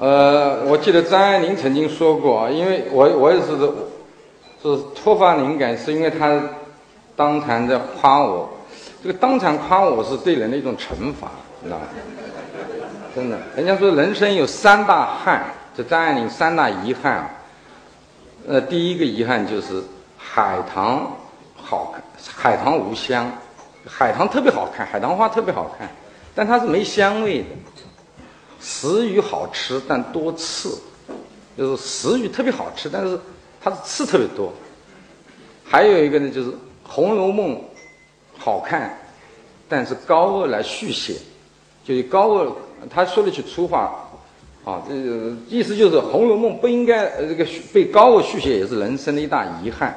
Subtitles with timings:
[0.00, 3.48] 呃，我记得张爱玲曾经说过啊，因为我我也是
[4.62, 6.40] 是突发灵感，是因为她
[7.14, 8.48] 当场在夸我，
[9.02, 11.28] 这个当场夸我是对人的一种惩罚，
[11.62, 11.84] 知道吗？
[13.14, 15.44] 真的，人家说人生有三大憾，
[15.76, 17.30] 这张爱玲三大遗憾啊。
[18.48, 19.82] 呃，第一个遗憾就是
[20.16, 21.12] 海棠
[21.54, 22.02] 好看，
[22.34, 23.30] 海棠无香，
[23.86, 25.86] 海棠特别好看，海棠花特别好看，
[26.34, 27.44] 但它是没香味的。
[28.60, 30.78] 食鱼好吃，但多刺，
[31.56, 33.18] 就是食鱼特别好吃，但是
[33.60, 34.52] 它的刺特别多。
[35.64, 36.50] 还有一个呢，就是
[36.82, 37.56] 《红楼梦》
[38.36, 38.98] 好看，
[39.68, 41.14] 但是高鹗来续写，
[41.84, 42.52] 就是高鹗
[42.90, 44.06] 他说了句粗话。
[44.62, 49.96] 啊，这个意思就是《红楼梦》不应该呃这个被高鹗续写，也是人生的一大遗憾。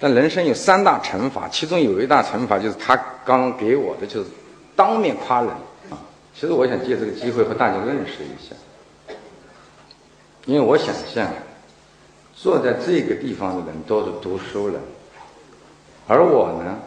[0.00, 4.30] 但人生有三大惩罚，其中有一大惩罚就是他刚刚给我的，就是
[4.74, 5.50] 当面夸人。
[6.38, 8.54] 其实我想借这个机会和大家认识一下，
[10.44, 11.32] 因为我想象
[12.34, 14.78] 坐在这个地方的人都是读书人，
[16.06, 16.78] 而我呢。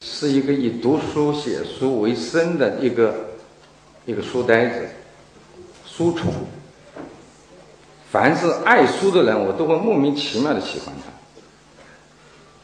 [0.00, 3.30] 是一个以读书写书为生的一个
[4.04, 4.88] 一个书呆子、
[5.86, 6.34] 书虫。
[8.10, 11.12] 凡是爱书的人，我都会莫名其妙的喜欢他。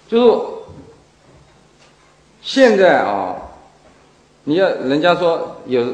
[0.09, 0.56] 就是
[2.47, 3.35] 现在啊，
[4.45, 5.85] 你要人家说有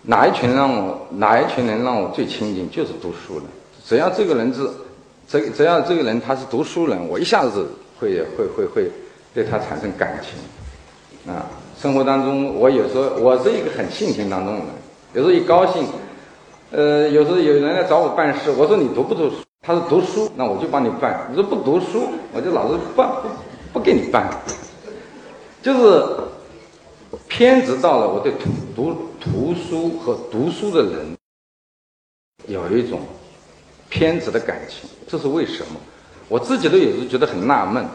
[0.00, 3.44] 哪一群让我哪一群人让我最亲近，就是读书人。
[3.84, 4.66] 只要这个人是，
[5.28, 7.68] 只只要这个人他是读书人，我一下子
[8.00, 8.90] 会会会会。
[9.34, 11.46] 对他产生感情，啊，
[11.80, 14.68] 生活当中我有时候我是一个很性情当中的人，
[15.12, 15.84] 有时候一高兴，
[16.72, 19.36] 呃，有时候有人来找我办事，我说你读不读书？
[19.60, 21.26] 他说读书，那我就帮你办。
[21.28, 23.28] 你说不读书，我就老是不不
[23.74, 24.26] 不给你办。
[25.62, 26.04] 就是
[27.26, 31.16] 偏执到了我对读读图书和读书的人
[32.46, 33.00] 有一种
[33.88, 35.80] 偏执的感情，这是为什么？
[36.28, 37.86] 我自己都有时觉得很纳闷。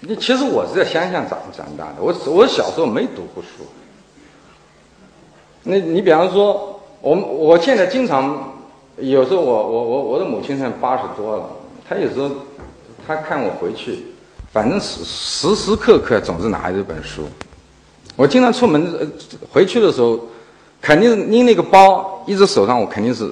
[0.00, 3.64] 你其实我是在乡下长长大的，我我小时候没读过书。
[5.62, 8.52] 那你比方说，我我现在经常
[8.98, 11.48] 有时候我我我我的母亲才八十多了，
[11.88, 12.30] 她有时候
[13.06, 14.13] 她看我回去，
[14.54, 17.28] 反正时时时刻刻总是拿着一本书。
[18.14, 19.04] 我经常出门呃
[19.50, 20.28] 回去的时候，
[20.80, 23.28] 肯定是拎那个包，一只手上我肯定是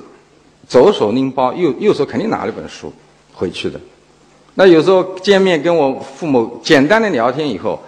[0.66, 2.92] 左手拎包，右右手肯定拿了一本书
[3.32, 3.80] 回去的。
[4.54, 7.80] 那有时候见面跟我父母简单的聊天以后，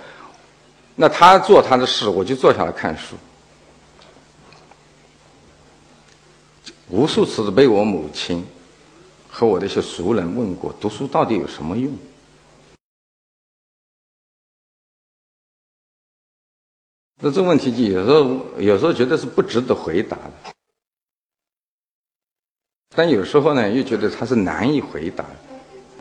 [0.95, 3.17] 那他做他的事，我就坐下来看书。
[6.89, 8.47] 无数次的被我母亲
[9.29, 11.91] 和我的一些熟人问过：读书到底有什么用？
[17.21, 20.53] 那这个问题就有时候有时候觉得是不值得回答的，
[22.95, 25.25] 但有时候呢又觉得它是难以回答。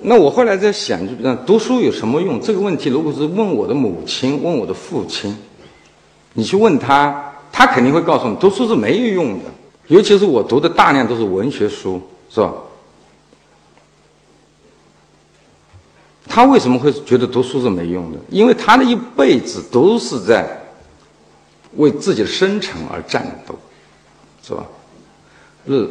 [0.02, 2.42] 那我后来在想，就比读书有什么用？
[2.42, 5.34] 这个问题，如果是问我的母亲，问我的父亲，
[6.34, 9.46] 你去问他，他肯定会告诉你，读书是没有用的。
[9.88, 12.54] 尤其是我读的大量都是文学书，是吧？
[16.28, 18.20] 他为什么会觉得读书是没用的？
[18.30, 20.63] 因为他的一辈子都是在
[21.76, 23.56] 为自己的生存而战斗，
[24.44, 24.66] 是吧？
[25.66, 25.88] 日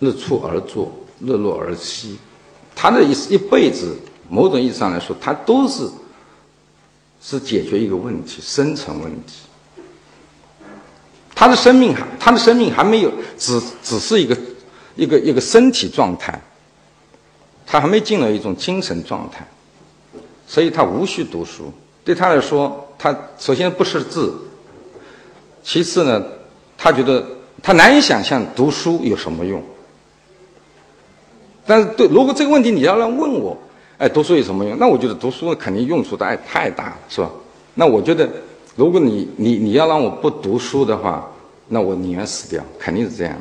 [0.00, 2.18] 日出而作，日落而息。
[2.74, 3.96] 他的一一辈子，
[4.28, 5.88] 某种意义上来说，他都是
[7.20, 9.42] 是解决一个问题，生存问题。
[11.34, 14.36] 他的生命还，他的生命还没有，只只是一个
[14.96, 16.40] 一个一个身体状态，
[17.64, 19.46] 他还没进入一种精神状态，
[20.46, 21.72] 所以他无需读书。
[22.04, 24.36] 对他来说，他首先不识字，
[25.68, 26.24] 其次呢，
[26.78, 27.22] 他觉得
[27.62, 29.62] 他难以想象读书有什么用。
[31.66, 33.54] 但是，对，如果这个问题你要来问我，
[33.98, 34.78] 哎，读书有什么用？
[34.78, 37.30] 那我觉得读书肯定用处太太大了，是吧？
[37.74, 38.26] 那我觉得，
[38.76, 41.30] 如果你你你要让我不读书的话，
[41.68, 43.36] 那我宁愿死掉，肯定是这样。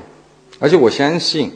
[0.59, 1.49] 而且我相信，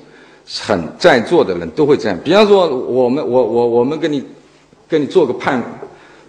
[0.62, 2.18] 很在座的人都会这样。
[2.23, 4.23] 比方说，我们我我我们跟你
[4.88, 5.62] 跟你做个判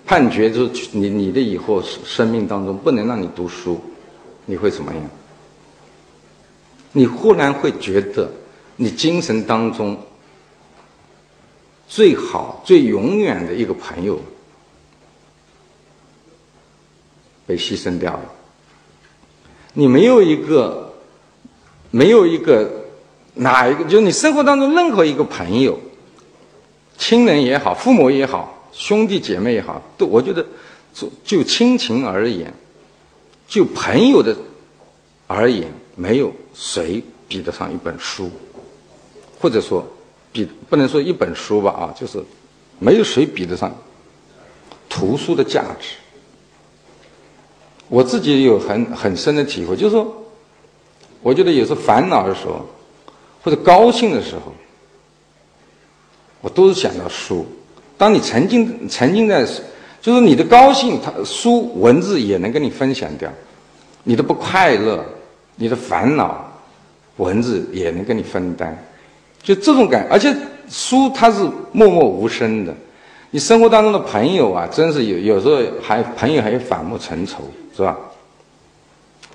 [0.04, 3.80] 判决，就是你你的以后生命当中不能让你读书，
[4.46, 5.02] 你会怎么样？
[6.92, 8.30] 你忽然会觉得，
[8.76, 9.98] 你精神当中。
[11.88, 14.18] 最好、最永远的一个朋友
[17.46, 18.24] 被牺牲掉了。
[19.74, 20.94] 你没有一个，
[21.90, 22.86] 没有一个，
[23.34, 23.84] 哪一个？
[23.84, 25.78] 就是你生活当中任何一个朋友，
[26.96, 30.46] 亲人也好，父母也好，兄弟姐妹也好，都我觉得，
[30.94, 32.50] 就就亲情而言，
[33.52, 34.34] 就朋友的
[35.26, 38.30] 而言，没有谁比得上一本书，
[39.38, 39.86] 或者说，
[40.32, 42.18] 比不能说一本书吧啊，就是
[42.78, 43.70] 没有谁比得上
[44.88, 45.96] 图书的价值。
[47.88, 50.24] 我自己有很很深的体会，就是说，
[51.20, 52.66] 我觉得有时候烦恼的时候，
[53.42, 54.54] 或者高兴的时候，
[56.40, 57.44] 我都是想到书。
[57.98, 59.46] 当你沉浸沉浸在，
[60.02, 63.30] 就是你的高兴，它书文字也能跟你分享掉；
[64.02, 65.02] 你的不快乐、
[65.54, 66.44] 你的烦恼，
[67.18, 68.76] 文字也能跟你分担。
[69.40, 70.34] 就这种感，而且
[70.68, 72.74] 书它是默默无声的。
[73.30, 77.44] 你生活当中的朋友啊，真是有有时候还朋友还有反目成仇，
[77.74, 77.96] 是吧？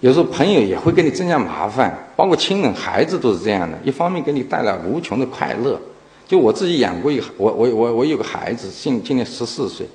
[0.01, 3.77] 有时候朋友也会给你增加麻烦，包括亲人、孩子都是这样的。
[3.85, 5.79] 一方面给你带来无穷的快乐。
[6.27, 9.87] 就我自己养过一，我我我我有个孩子，今今年十四岁。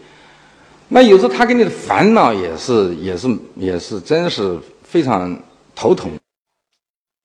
[0.95, 5.35] 那有时候他给你的烦恼也是也是也是真是非常
[5.75, 6.11] 头疼。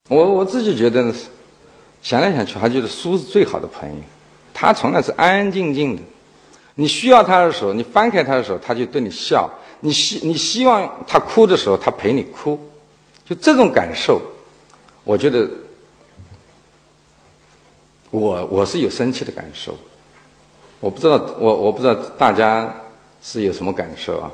[0.08, 1.12] 我我自己觉得，
[2.00, 3.96] 想来想去还觉得书是最好的朋友。
[4.54, 6.02] 他从来是安安静静的，
[6.76, 9.46] 你需要他的时候，你翻开他的时候，他就对你笑；
[9.80, 12.58] 你希你希望他哭的时候，他陪你哭。
[13.26, 14.18] 就这种感受，
[15.04, 15.46] 我觉得。
[18.10, 19.76] 我我是有生气的感受，
[20.80, 22.74] 我不知道我我不知道大家
[23.22, 24.30] 是有什么感受啊？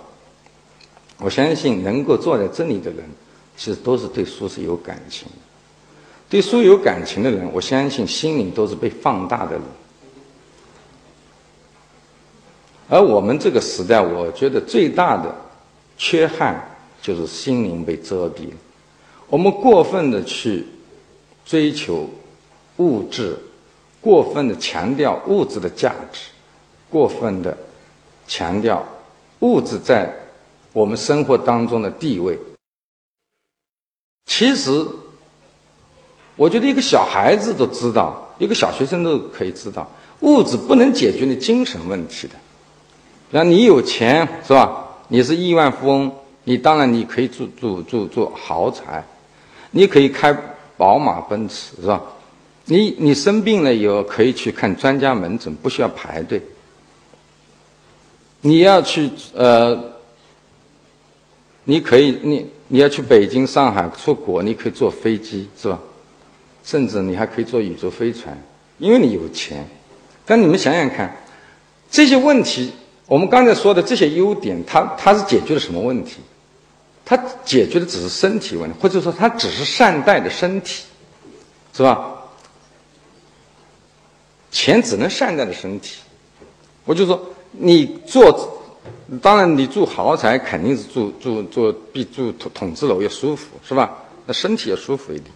[1.18, 3.04] 我相信能够坐在这里的人，
[3.56, 5.34] 其实都是对书是有感情的。
[6.28, 9.62] 对书有感情的人，我相信心灵都是被放大的人。
[12.88, 15.34] 而我们这个时代，我觉得最大的
[15.96, 16.62] 缺憾
[17.00, 18.56] 就是心灵被遮蔽了。
[19.28, 20.66] 我们过分的去
[21.44, 22.08] 追求
[22.78, 23.36] 物质。
[24.00, 26.28] 过分的强调物质的价值，
[26.90, 27.56] 过分的
[28.26, 28.84] 强调
[29.40, 30.12] 物质在
[30.72, 32.38] 我们生活当中的地位。
[34.26, 34.86] 其实，
[36.36, 39.88] 我觉得一个小孩子都知道，一个小学生都可以知道，
[40.20, 42.34] 物质不能解决你精神问题的。
[43.30, 44.84] 那你有钱是吧？
[45.08, 46.10] 你是亿万富翁，
[46.44, 49.04] 你当然你可以住住住住豪宅，
[49.70, 50.32] 你可以开
[50.76, 52.02] 宝马奔驰是吧？
[52.64, 56.42] 你你生病了以后可以去看专家门诊，不需要排队。
[58.46, 59.92] 你要去呃，
[61.64, 65.78] 你可以你你要去北京、上海出国，你可以坐飞机是吧？
[66.62, 68.38] 甚至你还可以坐宇宙飞船，
[68.76, 69.66] 因为你有钱。
[70.26, 71.16] 但你们想想看，
[71.90, 72.70] 这些问题，
[73.06, 76.16] 我们刚才说的这些优点，它它是解决了什么问题？
[77.02, 80.84] 它解决的只是身体问题，或者说它只是善待的身体，
[81.72, 82.10] 是吧？
[84.50, 85.96] 钱只能善待的身体，
[86.84, 88.62] 我就说你做，
[89.22, 93.90] 当然你住豪宅肯定是住住住比住筒筒子楼要舒服，是吧？
[94.26, 95.30] 那身体要舒服一点，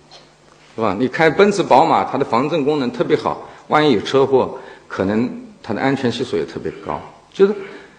[0.75, 0.97] 是吧？
[0.99, 5.31] 你开奔驰宝马，它的防震功能特别好，万一有车祸，可能
[5.63, 7.01] 它的安全系数也特别高。
[7.33, 7.55] 就是，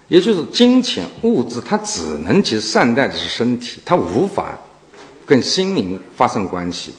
[0.08, 4.58] 也就是金钱物质，它只能其实善待的是身体，它无法
[5.26, 6.94] 跟心灵发生关系。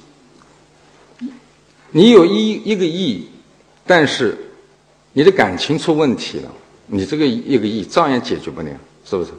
[1.90, 3.28] 你有一一个亿。
[3.86, 4.38] 但是，
[5.14, 6.52] 你的感情出问题了，
[6.90, 8.68] 你这个一个亿照样解决不了，
[9.04, 9.30] 是不是？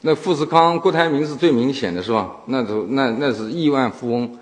[0.00, 2.36] 那富士康、郭台铭是最明显的，是吧？
[2.46, 4.38] 那都那那是亿万富翁，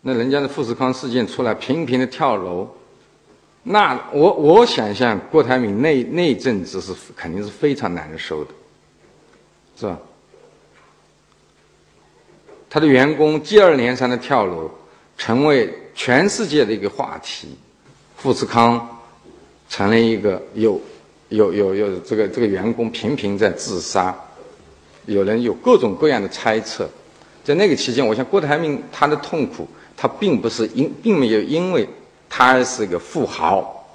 [0.00, 2.68] 那人家的富士康事件出来，频频的跳楼，
[3.62, 8.50] 那我我想象郭台铭那那阵子是肯定是非常难受的，
[9.76, 9.98] 是吧？
[12.68, 14.70] 他的员工接二连三的跳楼，
[15.16, 15.78] 成为。
[15.94, 17.48] 全世界的一个话题，
[18.16, 19.01] 富士康
[19.72, 20.78] 成了一个有
[21.30, 24.14] 有有有这个这个员工频频在自杀，
[25.06, 26.86] 有人有各种各样的猜测。
[27.42, 31.88] 在那个期间，我想郭台铭他的痛苦，他并不是因并没有因为
[32.28, 33.88] 他是个富豪，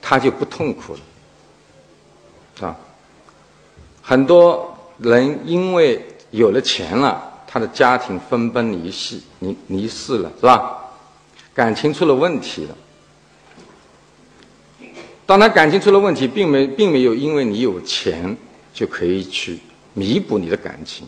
[0.00, 2.74] 他就不痛苦了，啊，
[4.00, 10.78] 很多人因为有了钱了，他的家庭分崩离析，离离世了，是吧？
[11.52, 12.74] 感情出了问题了。
[15.30, 18.36] 当他感情出了问题，并没并没有因为你有钱
[18.74, 19.60] 就可以去
[19.94, 21.06] 弥补你的感情，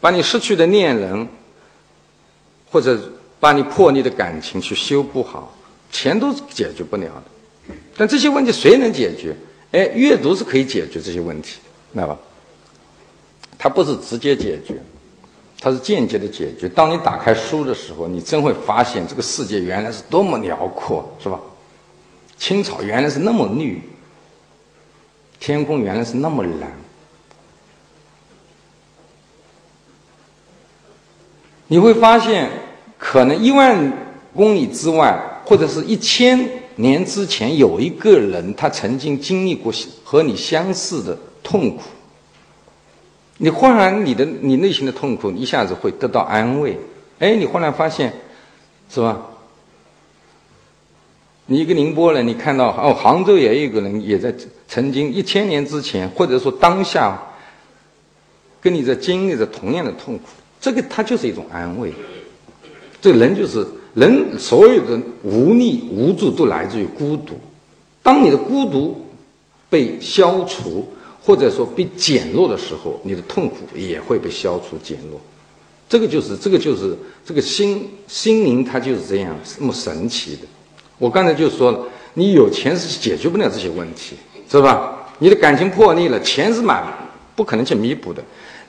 [0.00, 1.28] 把你失去的恋人
[2.68, 3.00] 或者
[3.38, 5.56] 把你破裂的感情去修补好，
[5.92, 7.72] 钱都解决不了的。
[7.96, 9.36] 但这些问题谁能解决？
[9.70, 11.60] 哎，阅读是可以解决这些问题，
[11.92, 12.18] 知道吧？
[13.56, 14.82] 它不是直接解决。
[15.60, 16.68] 它是间接的解决。
[16.68, 21.38] 当你打开书的时候，你真会发现这个世界原来是多么辽阔，是吧？
[22.40, 23.82] 青草原来是那么绿，
[25.38, 26.72] 天空原来是那么蓝。
[31.68, 32.50] 你会发现，
[32.98, 33.92] 可能一万
[34.34, 39.70] 公里之外，或者是一千年之前，有一个人他曾经经历过
[40.02, 41.82] 和你相似的痛苦。
[43.36, 46.78] 你忽然你的你内心的痛苦一下子会得到安慰。
[47.18, 48.14] 哎，你忽然发现，
[48.88, 49.26] 是吧？
[51.52, 54.32] 你一个宁波人，你看到哦，杭州也有一个人也在
[54.68, 57.20] 曾经一千年之前，或者说当下，
[58.60, 60.26] 跟你在经历着同样的痛苦，
[60.60, 61.92] 这个它就是一种安慰。
[63.02, 67.34] 这人就是人，所有的无力无助都来自于孤独。
[68.00, 69.04] 当你的孤独
[69.68, 70.86] 被消除，
[71.20, 75.20] 或者说被减弱的时候，你的痛苦也会被消除减弱。
[75.88, 80.42] 这个就是这个就是这个心心灵，它就是这样这么神奇的。
[81.00, 81.80] 我刚才就说了，
[82.14, 84.14] 你有钱是解决不了这些问题，
[84.48, 85.08] 是吧？
[85.18, 86.84] 你的感情破裂了，钱是满
[87.34, 88.22] 不可能去弥补的。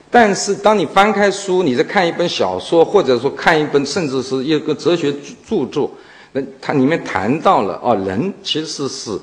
[0.09, 5.13] 但是当你翻开书，你在看一本小说，或者说看一本甚至是一个哲学
[5.45, 5.91] 著作，
[6.31, 9.19] 那它里面谈到了哦，人其实是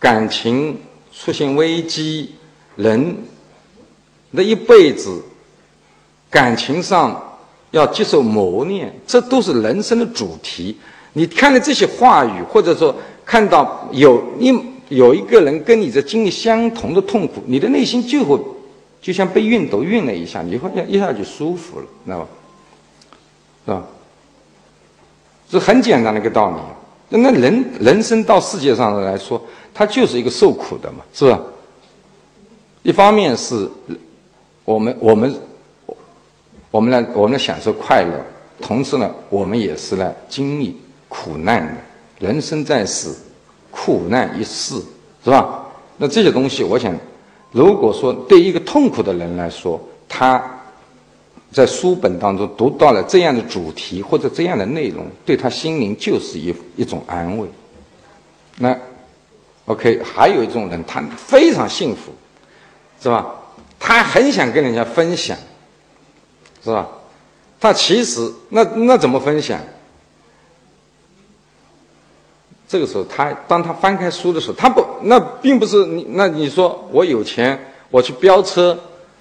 [0.00, 0.76] 感情
[1.12, 2.34] 出现危机，
[2.74, 3.16] 人
[4.34, 5.22] 的一辈子
[6.28, 7.38] 感情上
[7.70, 10.76] 要接受磨练，这都是人生的主题。
[11.18, 12.94] 你看了这些话语，或者说
[13.24, 14.56] 看到有一
[14.88, 18.38] 有一个人跟你在经历相同的痛苦，你的内心就会
[19.02, 22.26] 就像被熨斗熨了一下，你会一下就舒服了，知道吧？
[23.66, 23.84] 是吧？
[25.50, 26.56] 这很简单的一个道理。
[27.20, 29.42] 那人人生到世界上来说，
[29.74, 31.40] 他就是一个受苦的嘛，是吧？
[32.84, 33.68] 一方面是
[34.64, 35.34] 我们我们
[36.70, 38.24] 我们来我们来享受快乐，
[38.60, 40.80] 同时呢，我们也是来经历。
[41.08, 43.10] 苦难的，人生在世，
[43.70, 44.74] 苦难一世，
[45.24, 45.64] 是吧？
[45.96, 46.94] 那这些东西，我想，
[47.50, 50.42] 如果说对一个痛苦的人来说，他
[51.50, 57.48] 在书本当中读到了这样的主题或者这样的内容，对他心灵就是一一种安慰。
[58.58, 58.76] 那
[59.66, 62.12] ，OK，还有一种人，他非常幸福，
[63.02, 63.34] 是吧？
[63.80, 65.36] 他很想跟人家分享，
[66.62, 66.86] 是吧？
[67.58, 69.58] 他其实那那怎么分享？
[72.68, 77.58] 这个时候，他当他翻开书的时候，他不，那并不是你，那你说我有钱，
[77.90, 78.78] 我去飙车，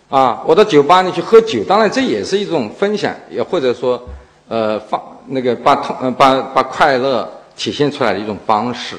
[0.09, 4.03] 啊，我到酒吧里去喝酒，当然这也是一种分享，也或者说，
[4.49, 8.97] 呃，放那个把痛，呃，把把快乐体现出来的一种方式。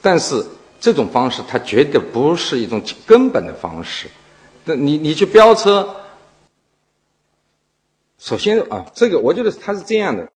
[0.00, 0.44] 但是
[0.80, 4.08] 这种方式，它绝对不是一种根本的方式。
[4.64, 5.86] 那你你去飙车，
[8.18, 10.26] 首先啊，这个我觉得它是这样的。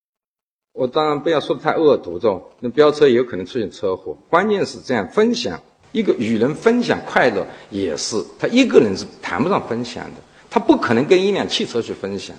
[0.79, 4.17] 我当然不要说的太恶毒，这种那飙车也有可能出现车祸。
[4.31, 12.37] 关键是这样分享一个与人分享快乐，也是他一个人是谈不上分享的，他不可能跟一辆汽车去分享，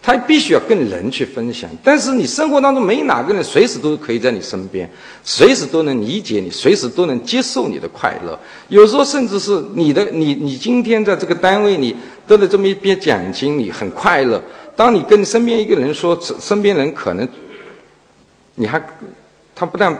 [0.00, 1.68] 他必须要跟人去分享。
[1.84, 4.90] 但是你生活当中没哪个人随时都可以在你身边，
[5.22, 8.38] 随时都能理解你，随时都能接受你的快乐。
[8.68, 11.94] 有时候甚至是你的你你今天在这个单位里
[12.26, 14.42] 得了这么一笔奖金，你很快乐。
[14.74, 17.28] 当你跟身边一个人说，身边人可能。
[18.56, 18.82] 你还，
[19.54, 19.96] 他不但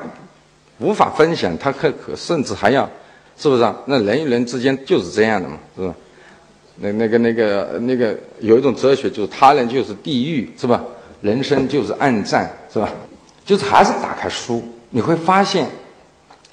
[0.79, 2.91] 无法分享，他可可甚至还要，
[3.39, 3.75] 是不是啊？
[3.87, 5.95] 那人与人之间就是这样的嘛，是吧？
[6.79, 10.83] 那那个那个那个有一种哲学，就是他人就是地狱，是吧？
[11.23, 12.91] 人生就是暗战，是吧？
[13.45, 15.67] 就是还是打开书，你会发现，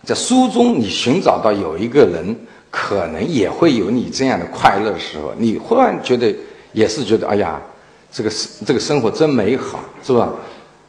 [0.05, 2.35] 在书中你寻找到有一个人，
[2.69, 6.33] 可能也会有你这样的快乐的时候，你忽然觉得
[6.71, 7.61] 也是觉得，哎呀，
[8.11, 10.31] 这个生这个生活真美好，是吧？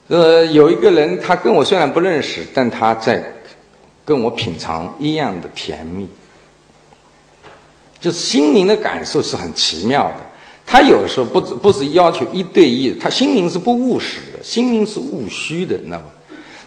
[0.08, 3.25] 呃，有一个人，他跟我虽然不认识，但他在
[4.04, 6.06] 跟我品尝一样的甜蜜，
[8.00, 10.16] 就是心灵的感受是很奇妙的。
[10.66, 16.04] 他有时候不不是要求一对一，他心灵是不务实的，心灵是务虚的，那么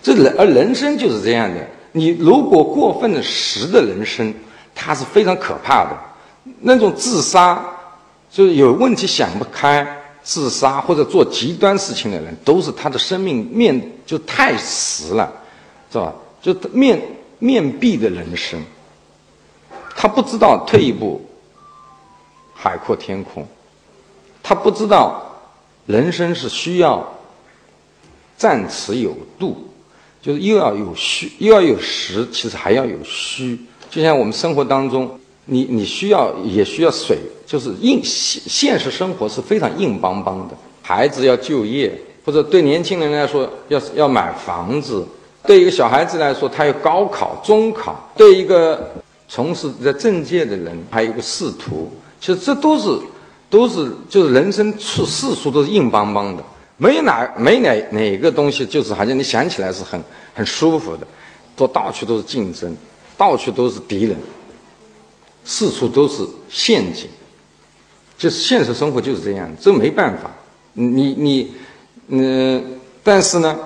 [0.02, 1.58] 这人而人生就是这样的。
[1.92, 4.32] 你如果过分的实的人生，
[4.76, 5.98] 它是非常可怕的。
[6.62, 7.64] 那种自杀，
[8.30, 9.86] 就是有问题想不开。
[10.28, 15.32] 自杀或者做极端事情的人，都是他的生命面就太实了，
[15.90, 16.14] 是吧？
[16.42, 17.02] 就面
[17.40, 18.62] 面壁的人生，
[19.96, 21.22] 他不知道退一步，
[22.54, 23.48] 海阔天空，
[24.44, 25.40] 他不知道
[25.86, 27.08] 人生是需要
[28.36, 29.70] 暂持有度，
[30.22, 33.58] 就是又要有虚，又要有实，其实还要有虚。
[33.90, 35.18] 就像我们生活当中，
[35.48, 37.18] 你你需要也需要水。
[37.48, 41.90] 就是硬现现实生活是非常硬邦邦的，孩子要就业，
[42.26, 45.08] 或者对年轻人来说要是要买房子，
[45.44, 48.92] 对一个小孩子来说他要高考、中考，对一个
[49.30, 51.90] 从事在政界的人，还有个仕途，
[52.20, 53.00] 其实这都是
[53.50, 56.44] 都是就是人生处世俗都是硬邦邦的，
[56.76, 61.08] 没哪没哪哪个东西就是好像你想起来是很很舒服的，
[61.56, 62.76] 都到处都是竞争，
[63.18, 64.18] 到处都是敌人，
[65.50, 67.08] 四处都是陷阱，
[68.18, 70.30] 就是现实生活就是这样，这没办法，
[70.74, 71.54] 你你
[72.10, 73.58] 嗯，但是呢，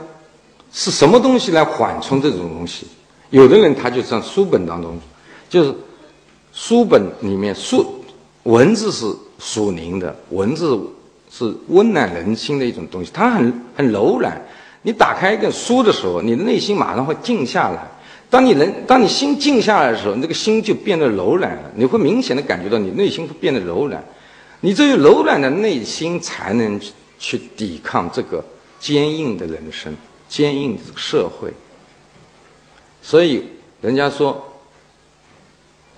[0.71, 2.85] 是什么东西来缓冲这种东西？
[3.31, 4.97] 有的人他就像书本当中。
[5.49, 5.75] 就是
[6.53, 7.85] 书本里面书
[8.43, 9.05] 文字是
[9.37, 10.79] 属灵的，文字
[11.29, 14.41] 是温暖人心的一种东西，它很很柔软。
[14.81, 17.85] 你打开一个书的时候，你的内心马上会静下来。
[18.31, 21.71] 当你人当你心静下来的时候，那个心就变得柔软了。
[21.75, 24.03] 你会明显的感觉到你内心会变得柔软。
[24.61, 26.79] 你只有柔软的内心，才能
[27.19, 28.43] 去抵抗这个
[28.79, 29.95] 坚硬的人生、
[30.27, 31.51] 坚硬的社会。
[33.03, 33.43] 所以
[33.81, 34.47] 人家说。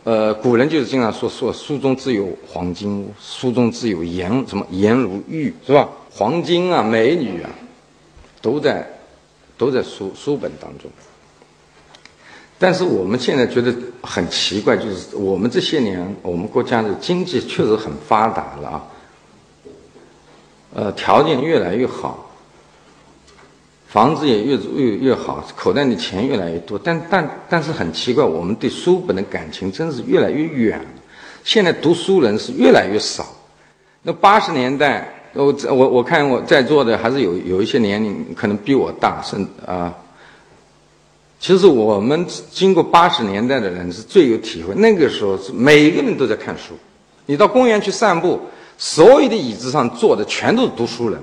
[0.05, 5.87] 呃，古人就是经常说说书中自有黄金屋，书中自有颜什么颜如玉，是吧？
[6.11, 7.49] 黄金啊，美女啊，
[8.41, 8.85] 都在
[9.57, 10.91] 都在书书本当中。
[12.63, 18.83] 但是我们现在觉得很奇怪，就是我们这些年，我们国家的经济确实很发达了啊，
[20.73, 22.31] 呃，条件越来越好。
[23.89, 30.85] 房子也越越越好，口袋里钱越来越多，但但但是很奇怪，我们对书本的感情真是越来越远了。
[31.43, 33.25] 现在读书人是越来越少。
[34.03, 39.93] 那八十年代，我我我看我在座的还是有有一些年龄可能比我大，甚啊。
[41.43, 46.73] 其实我们经过八十年代的人是最有体会，那个时候是每个人都在看书。
[47.25, 48.39] 你到公园去散步，
[48.77, 51.21] 所有的椅子上坐的全都是读书人。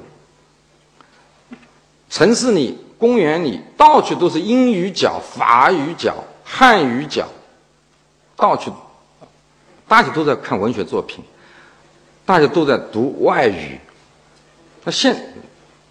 [2.11, 7.27] 城市里、公园里，到处都是英语角、法语角、汉语角，
[8.37, 8.71] 到处，
[9.89, 11.25] 大家都在看文学作品，
[12.27, 13.81] 大家都在读外语。
[14.85, 15.35] 那现，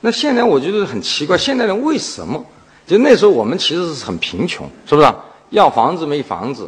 [0.01, 2.45] 那现在我觉得很奇怪，现代人为什么？
[2.89, 5.08] 就那时候我们其实是很贫穷，是不是？
[5.52, 6.67] 要房子没房子，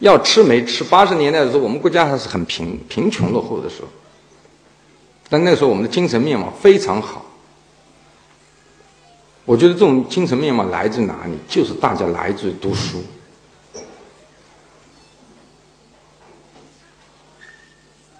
[0.00, 0.82] 要吃没吃。
[0.82, 3.86] 八十年代的时候，我们国家还是很贫贫穷落后的时候，
[5.28, 7.24] 但那时候我们的精神面貌非常好。
[9.44, 11.34] 我觉得这种精神面貌来自哪里？
[11.48, 13.00] 就是大家来自于读书。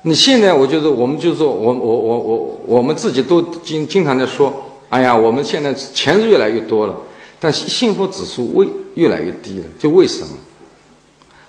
[0.02, 4.52] 你现在，我觉得我们就是说，我我我我我们自己都经经常在说，
[4.88, 6.96] 哎呀，我们现在钱是越来越多了，
[7.38, 9.66] 但幸福指数为越来越低了。
[9.78, 10.34] 就为什么？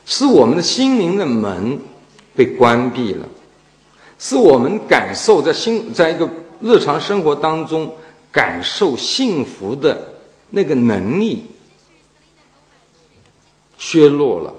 [0.06, 1.80] 是我们的心灵的门
[2.36, 3.28] 被关闭了，
[4.18, 6.30] 是我们感受在心在一个
[6.62, 7.94] 日常生活当中。
[8.30, 10.14] 感受幸福的
[10.52, 11.46] 那个能力
[13.80, 14.54] 削弱了，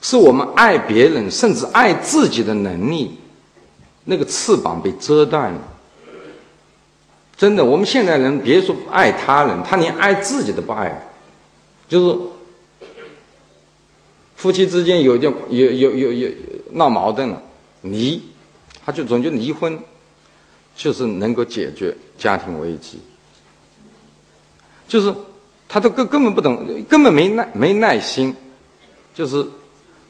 [0.00, 3.18] 是我们爱别人甚至爱自己的能力，
[4.04, 5.60] 那个翅膀被遮断了。
[7.40, 11.10] 真的，我们现代人别说爱他人，他连爱自己都不爱，
[11.88, 12.18] 就是
[14.36, 16.28] 夫妻之间有点有有有有
[16.72, 17.42] 闹矛盾了，
[17.80, 18.22] 离，
[18.84, 19.78] 他就总觉得离婚。
[20.76, 22.98] 就是能够解决家庭危机，
[24.88, 25.12] 就是
[25.68, 28.34] 他都根根本不懂，根本没耐没耐心，
[29.12, 29.44] 就是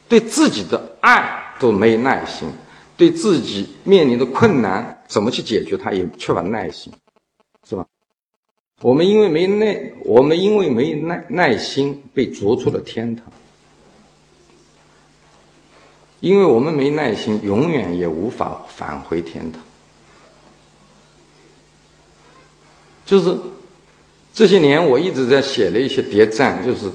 [0.07, 2.47] 对自己的爱都没耐心，
[2.95, 6.93] 对自己面临的困难怎么去解决，他也缺乏耐心，
[8.81, 13.25] 我们因为没耐，我们因为没耐耐心，被逐出了天堂，
[16.19, 19.61] 因为我们没耐心，永远也无法返回天堂。
[23.05, 23.37] 就是
[24.33, 26.65] 这些年，我一直在写了一些谍战。
[26.65, 26.89] 就是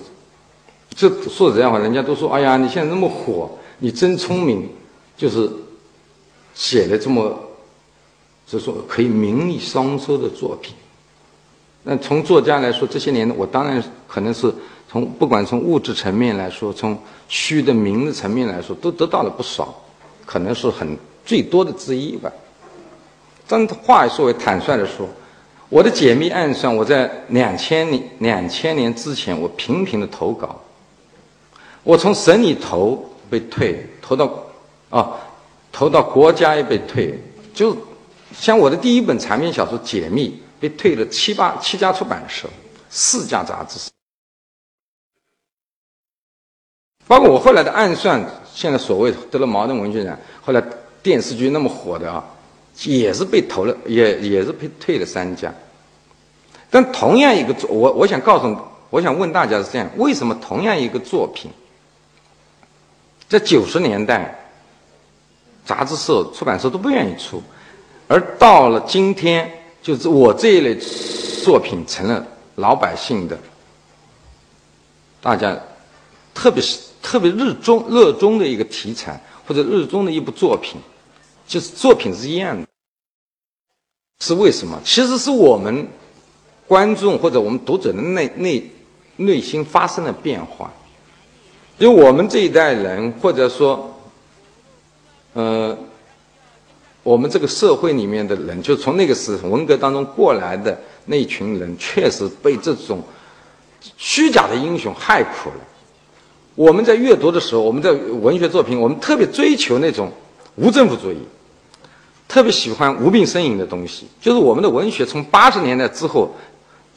[0.91, 4.69] 这说实在话，人家都说：“哎呀，你现在那么火，你真聪明。”
[5.17, 5.51] 就是
[6.55, 7.39] 写了这么，
[8.47, 10.75] 就说可以名利双收的作品。
[11.89, 14.53] 那从作家来说，这些年我当然可能是
[14.91, 19.73] 从不管从物质层面来说，从虚的名的层面来说，都得到了不少，
[20.25, 22.33] 可能是很最多的之一吧。
[23.47, 25.09] 但话说为坦率的说。
[25.69, 30.61] 我的解密暗算，我在两千年两千年之前，我频频的投稿。
[31.83, 34.33] 我从省里投被退，投到
[34.91, 35.13] 啊，
[35.73, 37.21] 投到国家也被退。
[37.53, 37.77] 就
[38.33, 40.29] 像我的第一本长篇小说《解密》
[40.61, 42.49] 被退了七八七家出版社，
[42.91, 43.91] 四家杂志社，
[47.07, 50.63] 包括我后来的暗算，现在所谓得了茅盾文学奖，后来
[51.03, 52.25] 电视剧那么火的啊。
[52.85, 55.51] 也是被投了，也也是被退了三家。
[56.69, 58.55] 但同样一个作，我我想告诉，
[58.91, 61.51] 我想问大家是这样：为什么同样一个作品，
[63.31, 64.39] 在九十年代，
[65.65, 67.43] 杂志社、出版社都不愿意出，
[68.09, 69.51] 而到了今天，
[69.87, 70.75] 就是我这一类
[71.45, 73.39] 作品成了老百姓的，
[75.23, 75.57] 大家
[76.35, 80.81] 特别是特别热衷热衷的一个题材，或者热衷的一部作品，
[81.47, 82.67] 就是作品是一样的，
[84.19, 84.77] 是为什么？
[84.85, 85.87] 其实是我们
[86.67, 88.69] 观众或者我们读者的内内
[89.15, 90.73] 内心发生了变化。
[91.79, 93.97] 因为我们这一代人，或者说，
[95.35, 95.79] 呃，
[97.07, 103.01] 我们这个社会里面的人，就从那个时文革当中过来的那群人，确实被这种
[103.97, 105.57] 虚假的英雄害苦了。
[106.57, 110.11] 我们在阅读的时候，我们在文学作品，我们特别追求那种
[110.57, 111.19] 无政府主义，
[112.27, 114.09] 特别喜欢无病呻吟的东西。
[114.21, 116.35] 就是我们的文学从八十年代之后，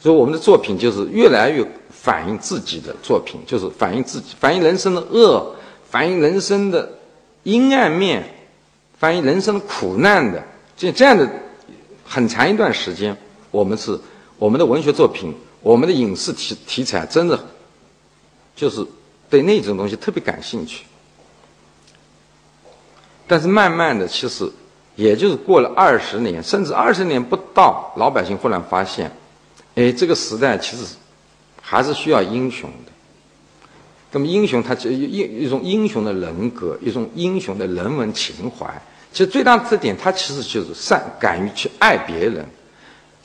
[0.00, 1.64] 所以我们的作品就是越来越。
[1.92, 5.54] 反映自己的作品，就是反映自己，反映人生的恶，
[5.90, 6.90] 反映人生的
[7.42, 8.24] 阴暗面，
[9.00, 10.40] 反映人生苦难的。
[10.76, 11.28] 这这样的
[12.04, 13.16] 很长一段时间，
[13.50, 13.98] 我们是
[14.38, 17.36] 我们的文学作品，我们的影视题题材，真的
[18.54, 18.86] 就是
[19.28, 20.84] 对那种东西特别感兴趣。
[23.26, 24.48] 但是慢慢的，其实
[24.94, 29.10] 也就是过了二十年，甚至二十年不到，老百姓忽然发现，
[29.74, 30.84] 哎，这个时代其实。
[31.62, 32.90] 还是需要英雄的。
[34.10, 38.82] 那么，英雄他就一一种英雄的人格，一种英雄的人文情怀。
[39.12, 42.46] 其实最大的特点，他其实就是善，敢于去爱别人，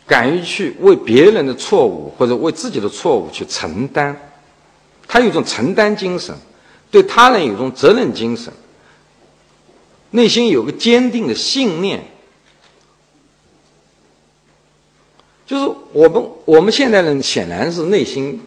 [0.07, 4.15] 敢于去为别人的错误或者为自己的错误去承担。
[5.07, 6.35] 他有一种承担精神，
[6.89, 8.51] 对他人有一种责任精神，
[10.09, 12.03] 内心有个坚定的信念。
[15.45, 18.41] 就是我们我们现代人显然是内心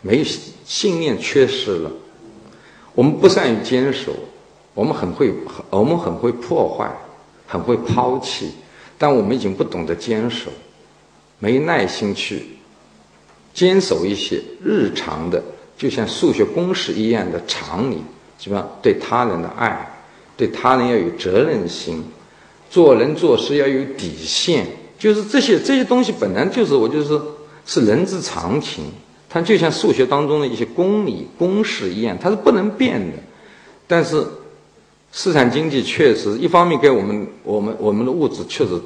[0.00, 0.24] 没有
[0.64, 1.90] 信念缺失了，
[2.94, 4.14] 我们不善于坚守，
[4.78, 5.34] 我们很会
[5.70, 6.88] 我们很会破坏，
[7.48, 8.52] 很会抛弃，
[8.96, 10.52] 但我们已经不懂得坚守，
[11.40, 12.46] 没耐心去
[13.52, 15.42] 坚守一些日常的，
[15.76, 17.96] 就像数学公式一样的常理，
[18.38, 20.00] 什么对他人的爱，
[20.36, 22.04] 对他人要有责任心，
[22.70, 24.64] 做人做事要有底线。
[24.96, 27.20] 就是这些这些东西本来就是我就是
[27.66, 28.84] 是人之常情，
[29.28, 33.16] 它就像数学当中的一些公理公式一样，它是不能变的。
[33.88, 34.24] 但是
[35.12, 38.80] 市场经济确实一方面给我们我们我们的物质确实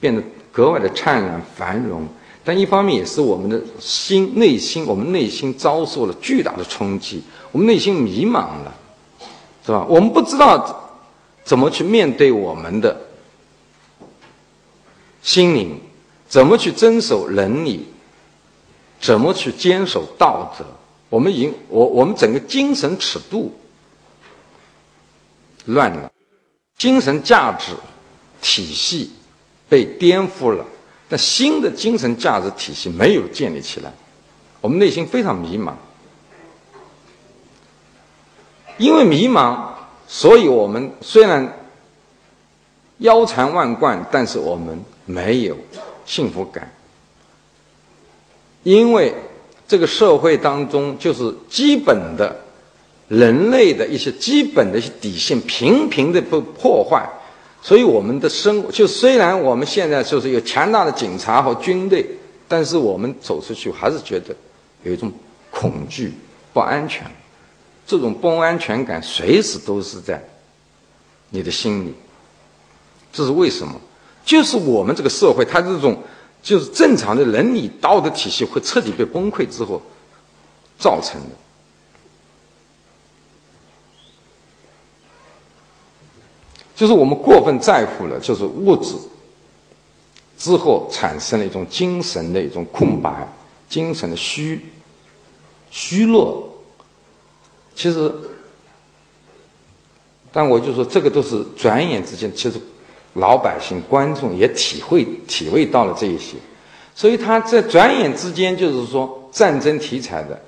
[0.00, 2.06] 变得格外的灿烂繁荣，
[2.44, 8.74] 但一方面也是我们的心内心我们内心遭受了巨大的冲击，我们内心迷茫了，
[9.64, 9.86] 是吧？
[9.88, 10.92] 我们不知道
[11.44, 13.00] 怎么去面对我们的。
[15.22, 15.78] 心灵
[16.28, 17.86] 怎么去遵守伦理？
[19.00, 20.64] 怎么去坚守道德？
[21.08, 23.52] 我们已经，我我们整个精神尺度
[25.66, 26.10] 乱了，
[26.76, 27.72] 精神价值
[28.40, 29.12] 体系
[29.68, 30.64] 被颠覆了，
[31.08, 33.92] 但新的精神价值体系没有建立起来，
[34.60, 35.74] 我们内心非常迷茫。
[38.78, 39.72] 因为迷茫，
[40.06, 41.66] 所以我们虽然
[42.98, 44.82] 腰缠万贯，但是我们。
[45.04, 45.56] 没有
[46.06, 46.72] 幸福感，
[48.62, 49.12] 因为
[49.66, 52.40] 这个社会当中就是基本的
[53.12, 57.06] 人类的一些基本的一些底线频频的被破坏，
[57.60, 62.06] 所以我们的生活就虽然我们现在就是有强大的警察和军队，
[62.48, 64.34] 但是我们走出去还是觉得
[64.82, 65.12] 有一种
[65.50, 66.14] 恐惧、
[66.54, 67.04] 不安全，
[67.86, 70.18] 这种不安全感随时都是在
[71.28, 71.92] 你的心里，
[73.12, 73.78] 这是为什么？
[74.24, 76.02] 就是我们这个社会，它这种
[76.42, 79.82] 就是正常的伦理道德体系会彻底被崩溃之后
[80.78, 81.41] 造成的。
[86.82, 88.96] 就是我们过分在乎了，就是物质
[90.36, 93.24] 之后产生了一种精神的一种空白，
[93.68, 94.60] 精神的虚
[95.70, 96.52] 虚弱。
[97.76, 98.12] 其实，
[100.32, 102.60] 但我就说，这个都是转眼之间，其实。
[103.14, 106.34] 老百姓、观众也体会、体会到了这一些，
[106.94, 110.40] 所以他在转眼之间，就是说战争题材的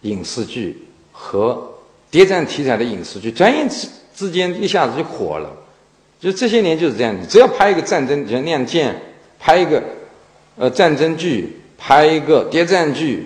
[0.00, 1.70] 影视剧和
[2.10, 5.50] 谍战题材的影视剧，转眼之之间一下子就火了。
[6.20, 8.94] 就这些年就是这样，你只要拍一个战争，像《亮剑》，
[9.38, 9.82] 拍一个
[10.56, 13.18] 呃战争剧，拍一个谍战剧，《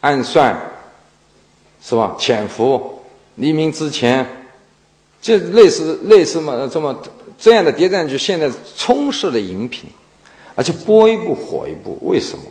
[0.00, 0.54] 暗算》，
[1.88, 2.16] 是吧？
[2.20, 2.74] 《潜伏》，
[3.36, 4.24] 《黎明之前》，
[5.20, 7.00] 就类似类似嘛，这么。
[7.38, 9.90] 这样的谍战剧现在充斥了荧屏，
[10.54, 11.98] 而且播一部火一部。
[12.02, 12.44] 为什么？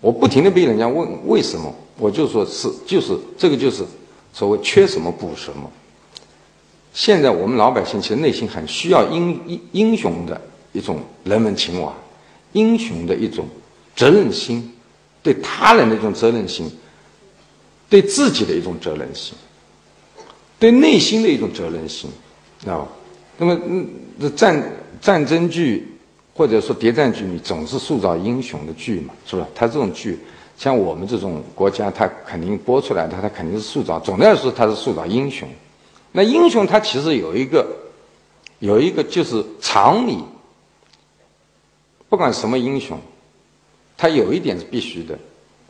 [0.00, 3.84] 我不停的被人家问为什么，我就说是就是这个就是
[4.32, 5.70] 所谓缺什么补什么。
[6.92, 10.40] 现在我们老百姓其实内心很需要英英英雄的
[10.72, 11.92] 一种人文情怀，
[12.52, 13.46] 英雄的一种
[13.94, 14.72] 责任心，
[15.22, 16.70] 对他人的一种责任心，
[17.88, 19.34] 对自己的一种责任心，
[20.58, 22.10] 对内心的一种责任心，
[22.60, 22.88] 知道吧？
[23.38, 23.88] 那么，嗯，
[24.34, 24.62] 战
[25.00, 25.96] 战争剧
[26.34, 29.46] 或者说谍战剧，你总是塑造英雄的剧嘛，是吧？
[29.54, 30.18] 他这种剧，
[30.58, 33.98] 像我们这种国家，他肯定播出来的，他肯定是塑造。
[34.00, 35.48] 总的来说，他是塑造英雄。
[36.12, 37.66] 那英雄他其实有一个，
[38.58, 40.18] 有一个就是常理。
[42.08, 42.98] 不管什么英雄，
[43.96, 45.16] 他有一点是必须的，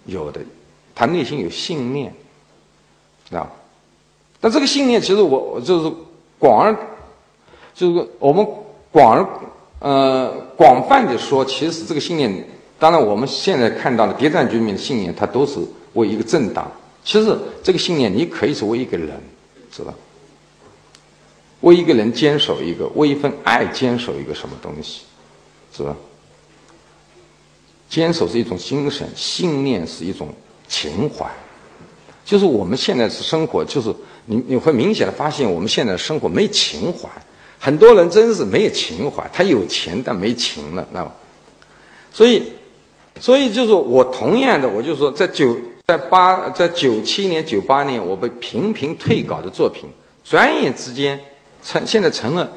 [0.07, 0.41] 有的，
[0.95, 2.15] 他内心有信念，
[3.31, 3.51] 啊。
[4.41, 5.93] 那这个信念其实我就是
[6.39, 6.75] 广而，
[7.75, 8.47] 就是我们
[8.91, 9.29] 广而
[9.81, 12.49] 呃广泛的说，其实这个信念，
[12.79, 15.61] 当然我们现在看到的谍战局里面的信念，它都是
[15.93, 16.73] 为一个政党。
[17.05, 19.11] 其实这个信念你可以是为一个人，
[19.71, 19.93] 是吧？
[21.61, 25.03] 为一个人坚守一个，为一份爱坚守一个什么东西，
[25.77, 25.95] 是吧？
[27.89, 30.29] 坚守是一种精神，信念是一种
[30.69, 31.29] 情怀，
[32.25, 33.93] 就是我们现在是生活，就是
[34.27, 37.09] 你你会明显的发现，我们现在生活没情怀，
[37.59, 41.13] 很多人真是没有情怀，他有钱但没情了，那，
[42.13, 42.53] 所以，
[43.19, 49.91] 所以就是我同样的，我就说，在九在八在九七年九八年，我被频频退稿的作品，
[50.25, 51.21] 转眼之间。
[51.63, 52.51] 成现在成了，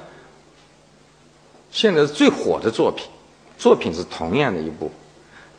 [1.72, 3.08] 现在最火的作品，
[3.58, 4.90] 作品是同样的一部，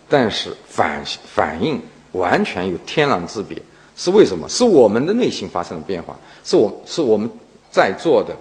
[0.09, 1.02] 但是反
[1.35, 1.80] 反应
[2.12, 3.61] 完全有天壤之别。
[3.96, 4.48] 是为什么？
[4.48, 7.30] 是我们的内心发生了变化，是我是我们
[7.70, 8.35] 在座的，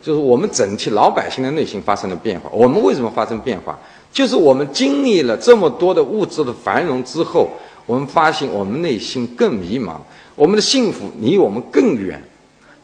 [0.00, 2.48] 就是我们整体老百姓的内心发生了变化。
[2.52, 3.76] 我们为什么发生变化？
[4.12, 7.48] 就是我们经历了这么多的物质的繁荣之后，
[7.86, 9.96] 我们发现我们内心更迷茫，
[10.36, 12.22] 我们的幸福离我们更远。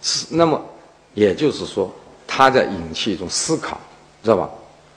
[0.02, 0.60] 是那么。
[1.16, 1.92] 也就是说，
[2.26, 3.80] 他在引起一种思考，
[4.22, 4.48] 知道吧？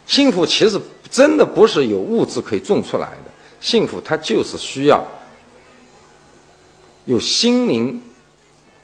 [0.06, 0.80] 幸福其实
[1.10, 5.02] 真的不是有物质可以种出来的，幸福它就是需要
[7.06, 8.02] 有心灵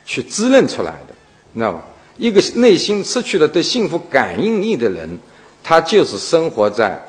[0.05, 1.13] 去滋润出来的，
[1.51, 1.83] 你知道吧？
[2.17, 5.19] 一个内心失去了对幸福感应力的人，
[5.61, 7.03] 他就是生活在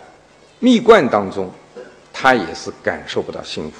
[0.58, 1.48] 蜜罐当中，
[2.12, 3.76] 他也是感受不到幸福。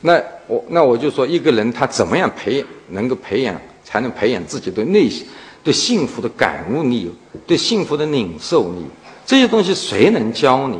[0.00, 5.26] 那我那我就说，一个人他怎么样培养能够培养，才能培养自己对内心、
[5.64, 7.12] 对幸福的感悟力、
[7.46, 8.86] 对幸福的领受力？
[9.26, 10.78] 这些东西谁能教你？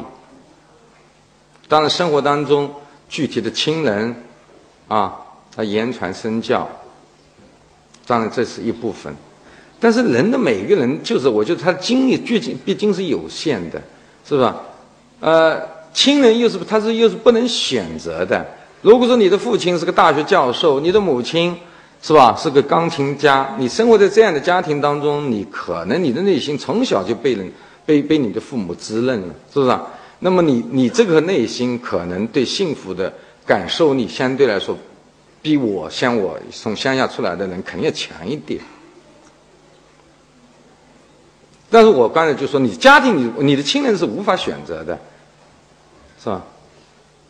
[1.66, 2.70] 当然，生活当中
[3.08, 4.14] 具体的亲人
[4.86, 5.18] 啊，
[5.54, 6.66] 他言传身教，
[8.06, 9.14] 当然这是一部分。
[9.80, 13.82] 但是人的每个人，就是我觉得他的精力毕竟毕竟是有限的，
[14.26, 14.62] 是吧？
[15.20, 15.60] 呃，
[15.92, 18.46] 亲人又是他是又是不能选择的。
[18.82, 21.56] 如果说你的父亲是个大学教授，你的母亲
[22.00, 27.52] 是吧是个钢琴家，你生活在这样的家庭当中，你可能你的内心从小就被人
[27.84, 29.78] 被被你的父母滋润了，是不是？
[30.20, 33.12] 那么你你这个内心可能对幸福的
[33.44, 34.76] 感受力相对来说，
[35.42, 38.60] 比我像我从乡下出来的人肯定要强一点。
[41.70, 44.98] 但是我刚才就说，你家庭你你的亲人是无法选择的，
[46.22, 46.42] 是吧？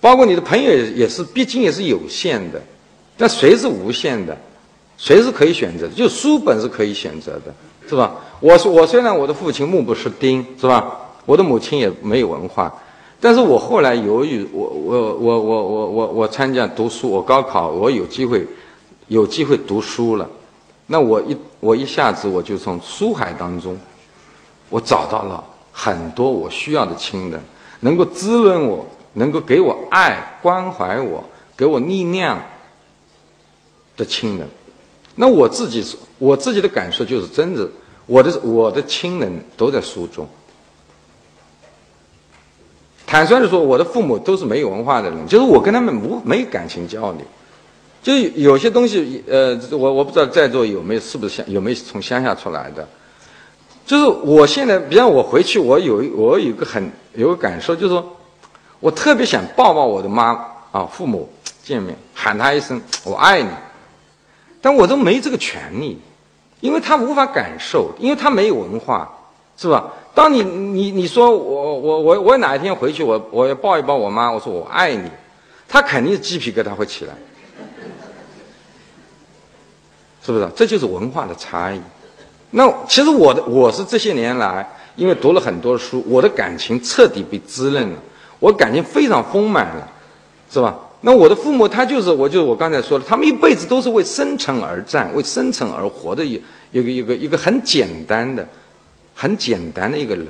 [0.00, 2.62] 包括你的朋友也也是，毕竟也是有限的，
[3.16, 4.36] 但谁是无限的？
[4.96, 5.88] 谁是可以选择？
[5.88, 7.54] 就书本是可以选择的，
[7.88, 8.14] 是吧？
[8.40, 10.96] 我我虽然我的父亲目不识丁，是吧？
[11.24, 12.72] 我的母亲也没有文化，
[13.20, 18.46] 但是我后来由于我我我我我我我参加读书，我高考我有机会
[19.08, 20.28] 有机会读书了，
[20.86, 23.76] 那我一我一下子我就从书海当中，
[24.70, 27.40] 我找到了很多我需要的亲人，
[27.80, 28.86] 能够滋润我。
[29.18, 31.24] 能够给我爱、关怀我、
[31.56, 32.40] 给我力量
[33.96, 34.48] 的亲人，
[35.16, 35.84] 那我自己
[36.18, 37.68] 我自己的感受就是真的，
[38.06, 40.26] 我的我的亲人都在书中。
[43.06, 47.22] 坦率的说，我的父母都是没有文化的人，就是我跟他们无没感情交流，
[48.02, 52.86] 就有些东西，呃，我我不知道在座有没有是不是乡有没有从乡下出来的，
[53.84, 58.14] 就是我现在，比方我回去，我有我有个很有个感受，就是说。
[58.80, 61.28] 我特别想抱抱我的妈啊，父母
[61.64, 63.48] 见面喊他一声“我爱你”，
[64.62, 66.00] 但我都没这个权利，
[66.60, 69.10] 因为他无法感受，因为他没有文化，
[69.56, 69.92] 是吧？
[70.14, 75.10] 当你你你说我我我我哪一天回去我我要抱一抱我妈，我说我爱你，
[75.68, 77.14] 他肯定是鸡皮疙瘩会起来，
[80.24, 80.48] 是不是？
[80.54, 81.80] 这就是文化的差异。
[82.50, 87.98] 那其实我的我是这些年来，因为读了很多书，我的感情彻底被滋润了。
[88.38, 89.88] 我感情非常丰满了，
[90.50, 90.78] 是吧？
[91.00, 98.46] 那我的父母，他就是，我就我刚才说的，他们一辈子都是为生存而战，为生存而活的一一个一个一个很简单的、
[99.14, 100.26] 很简单的一个人。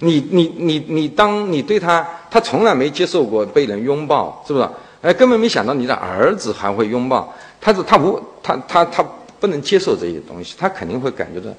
[0.00, 4.68] 你你你你，当你对他，他从来没接受过被人拥抱，是不是？
[5.00, 9.04] 哎，根本没想到你的儿子还会拥抱，他是他不他他他
[9.40, 11.50] 不能接受这些东西，他肯定会感觉到，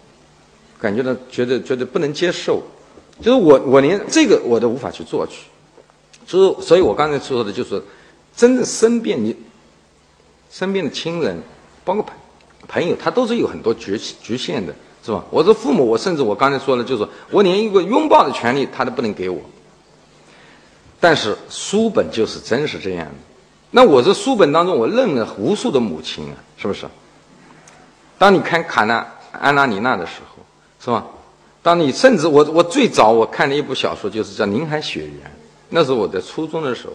[0.80, 2.62] 感觉到觉得觉得不能接受，
[3.22, 5.44] 就是我我连这个我都无法去做去。
[6.26, 7.82] 所以，所以我刚才说的就是，
[8.36, 9.36] 真正身边你
[10.50, 11.42] 身边的亲人，
[11.84, 12.14] 包括朋
[12.68, 15.24] 朋友，他都是有很多局局限的，是吧？
[15.30, 19.40] 我的父母，我甚至我刚才说了，就是我连一个拥抱的权利，他都不能给我。
[21.00, 23.14] 但是书本就是真是这样的。
[23.72, 26.86] 那我这书本当中，我认了无数的母亲啊，是不是？
[28.18, 30.44] 当你看卡纳安娜尼娜的时候，
[30.78, 31.04] 是吧？
[31.62, 35.10] 当你甚至我我最早我看的一部小说就是叫《宁海雪原》。
[35.68, 36.92] 那是我在初中的时候，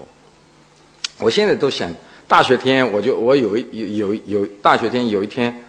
[1.20, 1.92] 我现在都想，
[2.28, 5.64] 大学天我就我有一有有有大学天有一天，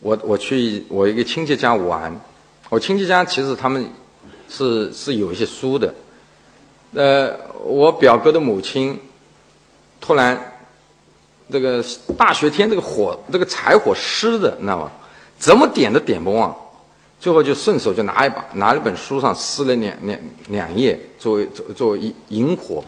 [0.00, 2.18] 我我去我一个亲戚家玩，
[2.68, 3.88] 我亲戚家其实他们
[4.48, 5.94] 是是有一些书的，
[6.94, 8.98] 呃，我表哥的母亲
[10.00, 10.54] 突然
[11.52, 11.84] 这个
[12.18, 14.90] 大学天这个火这个柴火湿的，你知道吗？
[15.38, 16.56] 怎么点都点不旺。
[17.20, 22.82] 最后就顺手就拿一把拿了本书上撕了两两两页作为作作为引引火，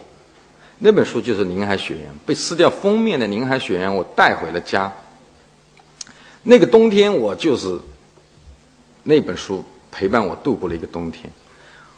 [0.79, 4.91] 那本书就是《林海雪原》，被撕掉封面的《林海雪原》，我带回了家。
[6.41, 7.79] 那个冬天我就是
[9.03, 11.31] 那本书陪伴我度过了一个冬天。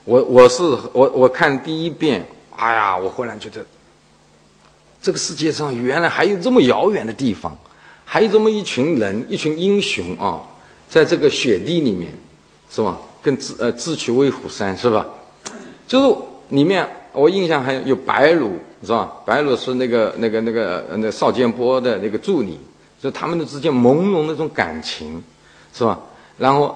[0.04, 3.66] 我我是我我看第一遍，哎呀，我忽然觉得
[5.02, 7.58] 这个世界上原来还有这么遥远的地方，
[8.04, 10.44] 还有这么一群人，一群英雄啊，
[10.90, 12.12] 在这个雪地里面。
[12.70, 12.98] 是吧？
[13.22, 15.06] 跟自呃自取威虎山是吧？
[15.88, 16.16] 就是
[16.50, 18.52] 里面我印象还有白鲁
[18.84, 19.12] 是吧？
[19.26, 22.60] 白鲁是那个那个那个那邵建波的那个助理，
[23.02, 25.24] 就他们的之间朦胧那种感情，
[25.74, 26.00] 是吧？
[26.38, 26.76] 然后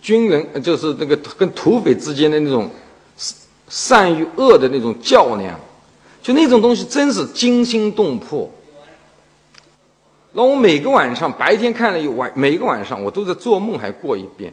[0.00, 2.70] 军人就是那个跟土匪之间的那种
[3.68, 5.58] 善与恶的那种较量，
[6.22, 8.48] 就那种东西真是惊心动魄。
[10.32, 14.52] 那我每个晚上白天看了一晚，每个晚上我都在做梦，还过一遍。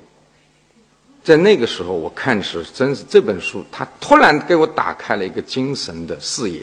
[1.28, 6.62] 在那个时候，我看是真是这本书，它突然给我打开了一个精神的视野。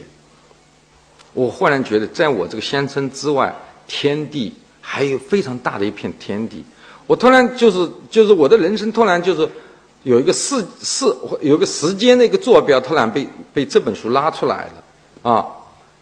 [1.33, 4.51] 我忽然觉得，在我这个乡村之外，天地
[4.81, 6.65] 还有非常大的一片天地。
[7.05, 9.47] 我突然就是就是我的人生突然就是
[10.01, 11.05] 有一个世世
[11.41, 15.45] 有个时间的一个坐标，突然被被这本书拉出来了啊！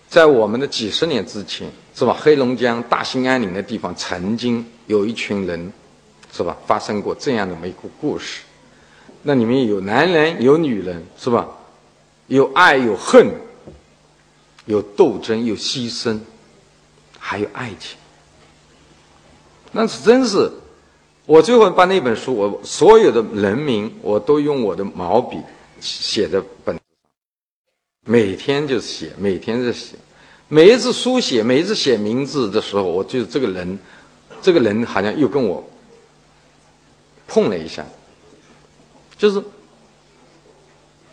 [0.08, 2.16] 在我们的几十年之前，是吧？
[2.18, 5.74] 黑龙江大兴安岭的地方，曾经有一群人，
[6.32, 6.56] 是吧？
[6.66, 8.44] 发生过这样的一个故事。
[9.24, 11.48] 那里面有男人，有女人，是吧？
[12.28, 13.32] 有爱，有恨，
[14.66, 16.20] 有斗争，有牺牲，
[17.18, 17.98] 还有爱情。
[19.72, 20.52] 那是真是，
[21.26, 25.38] 我最后把那本书，我所有的人名，我都用我的毛笔
[25.80, 26.78] 写在本，
[28.06, 29.96] 每天就写，每天在写，
[30.50, 33.80] 每一次书写，每一次写名字的时候，我就这个人，
[34.42, 35.64] 这个人好像又跟我
[37.28, 37.86] 碰了一下。
[39.18, 39.42] 就是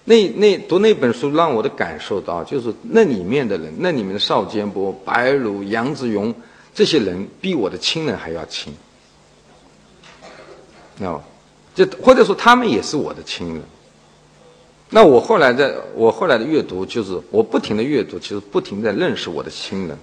[0.05, 6.35] 那那读那本书，让我的感受到，就是那里面的人，那里面的邵建波、白茹、杨子荣
[6.75, 8.75] 这些人，比我的亲人还要亲，
[10.99, 11.25] 知道吗？
[11.75, 13.63] 就或者说他们也是我的亲人。
[14.91, 19.97] 那我后来在我后来的阅读，就是我不停的阅读，其实不停在认识我的亲人。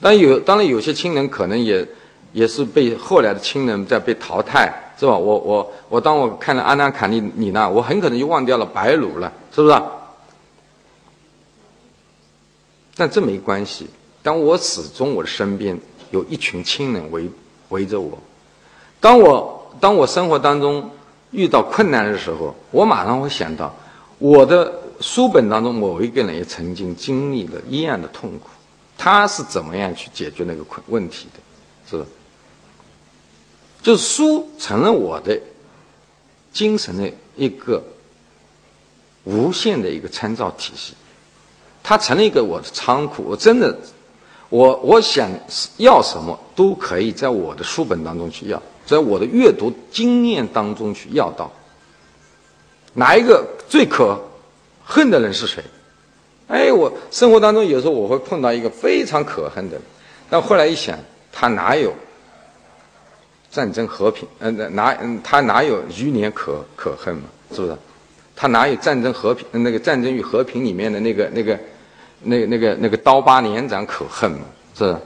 [0.00, 1.84] 当然有，当然有些亲人可能也
[2.32, 4.84] 也是被后来的亲人在被淘汰。
[4.98, 5.16] 是吧？
[5.16, 9.82] 我我我，当我看了安娜卡尼尼娜，我很可能就忘掉了白鲁了，是不是？
[12.96, 13.88] 但这没关系。
[14.24, 15.78] 当我始终我的身边
[16.10, 17.30] 有一群亲人围
[17.68, 18.18] 围着我，
[18.98, 20.90] 当我当我生活当中
[21.30, 23.72] 遇到困难的时候，我马上会想到
[24.18, 28.48] 我的书本当中某一个人也曾经经历了一样的痛苦，
[28.96, 31.40] 他是怎么样去解决那个困问题的，
[31.88, 32.04] 是吧？
[33.82, 35.38] 就是书成了我的
[36.52, 37.82] 精神的一个
[39.24, 40.94] 无限的一个参照体系，
[41.82, 43.22] 它成了一个我的仓库。
[43.22, 43.78] 我真的，
[44.48, 45.30] 我我想
[45.76, 51.50] 要什么都可以在我的书本当中去要，在我的阅读经验当中去要到。
[52.94, 54.18] 哪一个最可
[54.84, 55.62] 恨的人是谁？
[56.48, 59.82] 哎，我生活当中有时候我会碰到一个非常可恨的人，
[60.28, 60.98] 但后来一想，
[61.30, 61.92] 他哪有？
[63.50, 67.22] 战争和平，嗯，哪嗯，他哪有余年可可恨嘛？
[67.52, 67.76] 是不是？
[68.36, 69.46] 他哪有战争和平？
[69.52, 71.58] 那个战争与和平里面的那个那个
[72.22, 74.40] 那那个那个刀疤连长可恨嘛，
[74.76, 74.96] 是。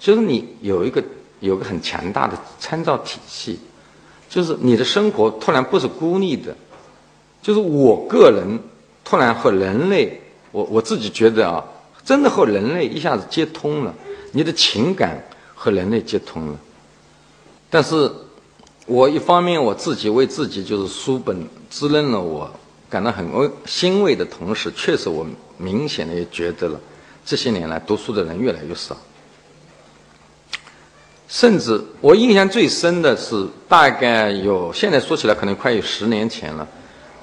[0.00, 1.02] 就是你有一个
[1.40, 3.58] 有个很强大的参照体系，
[4.28, 6.54] 就是你的生活突然不是孤立的，
[7.40, 8.58] 就是我个人
[9.02, 11.64] 突然和人类，我我自己觉得啊，
[12.04, 13.94] 真的和人类一下子接通了，
[14.32, 15.24] 你的情感
[15.54, 16.58] 和人类接通了。
[17.74, 18.08] 但是，
[18.86, 22.48] 我一方面我自己为自己就是书本滋润了我，
[22.88, 23.26] 感到很
[23.66, 25.26] 欣慰的同时，确实我
[25.58, 26.80] 明显的也觉得了，
[27.26, 28.96] 这些年来读书的人越来越少。
[31.26, 36.64] 甚至我印象最深的是，大概有现在说起来可能快有十年前了，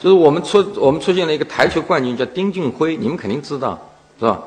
[0.01, 3.79] 就是我们出我们出现了一个台球冠军叫丁俊晖，你们肯定知道
[4.19, 4.43] 是吧？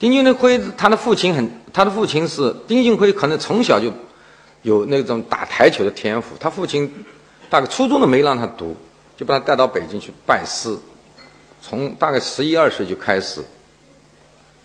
[0.00, 3.92] 丁俊晖他的父亲很，他的父亲是丁俊晖，可能从小就
[4.66, 6.34] 有那种打台球的天赋。
[6.40, 6.92] 他父亲
[7.48, 8.76] 大概初中都没让他读，
[9.16, 10.76] 就把他带到北京去拜师，
[11.62, 13.40] 从大概十一二岁就开始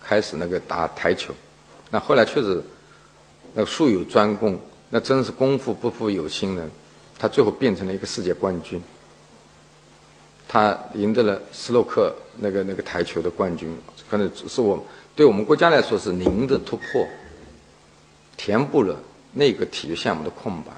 [0.01, 1.31] 开始那个打台球，
[1.91, 2.61] 那后来确实。
[3.53, 4.57] 那术有专攻，
[4.89, 6.71] 那真是功夫不负有心人，
[7.19, 8.81] 他最后变成了一个世界冠军。
[10.47, 13.77] 他赢得了斯洛克那个那个台球的冠军，
[14.09, 14.81] 可能是我
[15.17, 17.05] 对我们国家来说是零的突破，
[18.37, 18.97] 填补了
[19.33, 20.71] 那个体育项目的空白。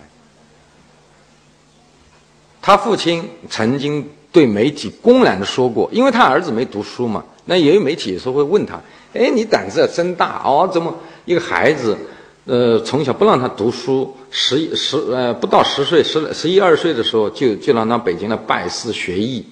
[2.61, 8.79] 他父亲曾经对媒体公然的说过，因为他儿子没读书嘛，那也有媒体有时候会问他
[9.13, 10.95] ：“哎，你胆子真大哦，怎么
[11.25, 11.97] 一个孩子？”
[12.45, 19.45] 呃，从小不让他读书，十十呃不到十岁，十十一二岁的时候就就让他北京来拜师学艺。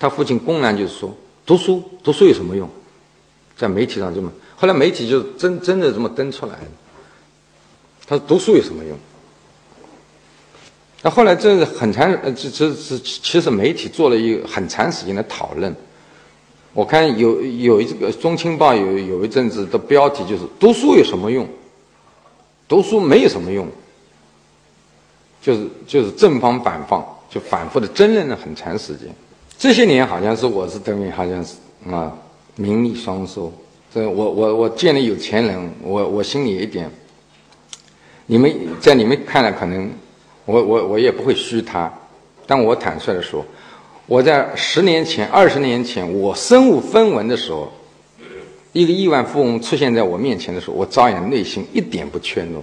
[0.00, 2.68] 他父亲公然就说：“读书，读书有什么用？”
[3.56, 6.58] 在媒体上这么，后来媒体就真真的这么登出来
[8.18, 8.96] 他：“读书有什么用？”
[11.02, 15.74] 那后来这是很长，呃，这这这其实媒体做了一个很长时间的讨论。
[16.72, 21.46] 我看有有一个《中青报》有有一阵子的标题就是“读书有什么用”。
[22.66, 23.68] 读书没有什么用，
[25.42, 29.06] 就是就是正方反方，就反复的争论了很长时间。
[29.58, 31.56] 这些年好像是我是等于好像是
[31.90, 32.10] 啊
[32.56, 33.52] 名利双收。
[33.94, 36.90] 这我我我见了有钱人，我我心里一点，
[38.26, 39.90] 你们在你们看来可能
[40.44, 41.92] 我我我也不会虚他，
[42.46, 43.44] 但我坦率的说，
[44.06, 47.72] 我在十年前、二十年前我身无分文的时候。
[48.76, 52.58] 一个亿万富翁出现在我面前的时候，我照样内心一点不怯懦。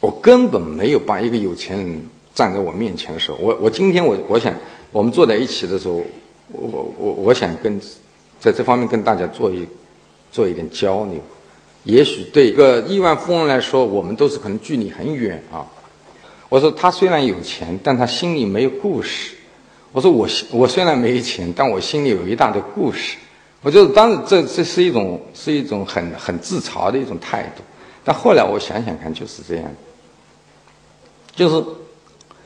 [0.00, 2.02] 我根本没有把一个有钱人
[2.34, 4.54] 站在我面前的时候，我我今天我我想
[4.92, 6.02] 我们坐在一起的时候，
[6.52, 7.80] 我我我想跟
[8.38, 9.66] 在这方面跟大家做一
[10.30, 11.14] 做一点交流。
[11.88, 15.64] 也许对一个亿万富翁来说，我们都是可能距离很远啊。
[16.50, 19.34] 我说他虽然有钱，但他心里没有故事。
[19.92, 23.16] 我说我我虽然没钱，但我心里有一大堆故事。
[23.62, 27.62] 我觉得当时这这是一种是一种很很自嘲的一种态度，
[28.04, 29.64] 但后来我想想看，就是这样，
[31.34, 31.64] 就是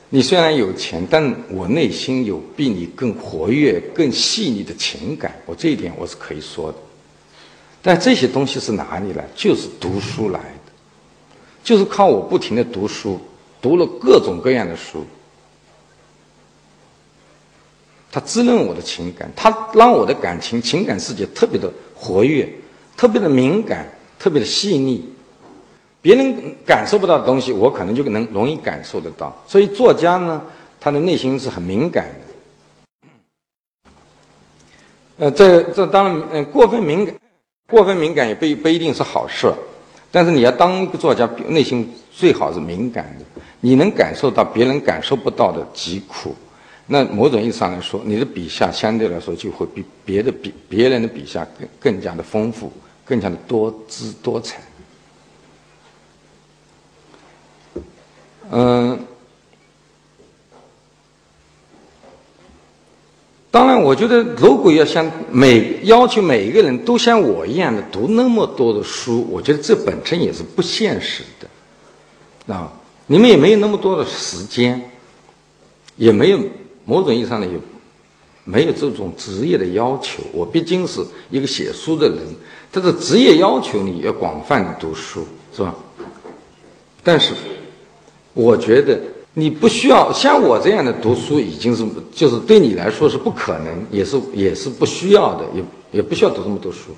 [0.08, 6.78] 你虽然有钱，但我内心有比你更活跃、更细腻的情感，我这一点我是可以说的。
[7.82, 9.26] 但这些东西是哪里来？
[9.34, 10.72] 就是读书来的，
[11.64, 13.20] 就是靠我不停的读书，
[13.60, 15.04] 读了各种各样的书。
[18.10, 22.48] 它滋润我的情感，它让我的感情、情感世界特别的活跃，
[22.96, 25.12] 特别的敏感，特别的细腻。
[26.02, 29.34] 别人感受不到的东西，我可能就能容易感受得到。
[29.46, 30.42] 所以，作家呢，
[30.78, 33.94] 他的内心是很敏感的。
[35.18, 37.14] 呃，这这当然，嗯，过分敏感，
[37.72, 39.50] 过分敏感也不不一定是好事。
[40.10, 43.24] 但是，你要当一个作家，内心最好是敏感的，
[43.62, 46.36] 你能感受到别人感受不到的疾苦。
[46.86, 52.70] 那某种意义上来说，你的笔下相对来说就会比别的比别人的笔下更更加的丰富，
[53.06, 54.60] 更加的多姿多彩。
[58.50, 58.98] 嗯，
[63.52, 72.54] 当然，我觉得如果要像每要求每一个人都像我一样的读那么多的书，我觉得这本身也是不现实的。
[72.54, 72.72] 啊，
[73.06, 74.90] 你们也没有那么多的时间，
[75.96, 76.40] 也没有。
[76.84, 77.60] 某种意义上的有
[78.42, 80.20] 没有这种职业的要求。
[80.32, 81.00] 我毕竟是
[81.30, 82.18] 一个写书的人，
[82.72, 85.24] 但是职业要求你要广泛的读书，
[85.54, 85.72] 是吧？
[87.04, 87.34] 但是，
[88.34, 88.98] 我觉得
[89.34, 96.90] 你不需要像我这样的读书，已经是就是对你来说是不可能，也是也是不需要的，也也不需要读这么多书。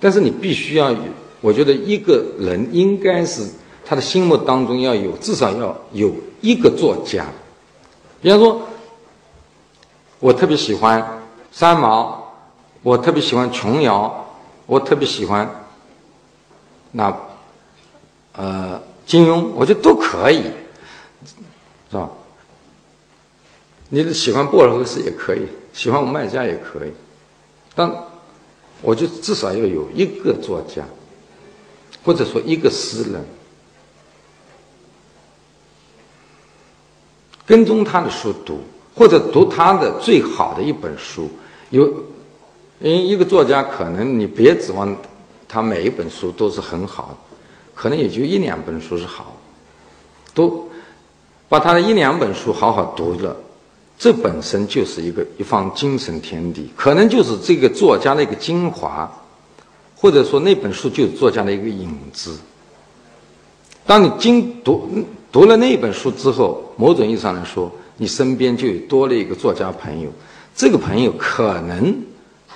[0.00, 0.94] 但是你必须要，
[1.40, 3.42] 我觉得一个人应该是
[3.84, 7.26] 他的心目当中要有至少要有一个作家，
[8.20, 8.60] 比方说。
[10.18, 11.20] 我特别喜欢
[11.52, 12.32] 三毛，
[12.82, 14.26] 我特别喜欢琼瑶，
[14.64, 15.66] 我特别喜欢
[16.92, 17.14] 那
[18.32, 20.40] 呃金庸，我觉得都可以，
[21.96, 22.10] 是吧？
[23.88, 26.90] 你喜欢布尔赫斯也可以，喜欢麦家也可以，
[27.74, 27.90] 但
[28.82, 30.84] 我就至少要有一个作家，
[32.04, 33.24] 或者说一个诗人，
[37.46, 38.60] 跟踪他的书读，
[38.94, 41.30] 或者读他的最好的一本书。
[41.70, 41.86] 有，
[42.80, 44.94] 因为一个作家可能你别指望
[45.48, 47.16] 他每一本书都是很好，
[47.74, 49.36] 可能也就一两本书是好，
[50.34, 50.68] 都
[51.48, 53.36] 把他的一两本书好好读了。
[53.98, 59.10] 这本身就是一个一方精神天地，可能就是这个作家的一个精华，
[59.96, 62.36] 或者说那本书就是作家的一个影子。
[63.86, 64.86] 当你经读
[65.32, 70.10] 读了那本书之后，某种意义上来说，你身边就有多了一个作家朋友。
[70.54, 71.94] 这个朋友可能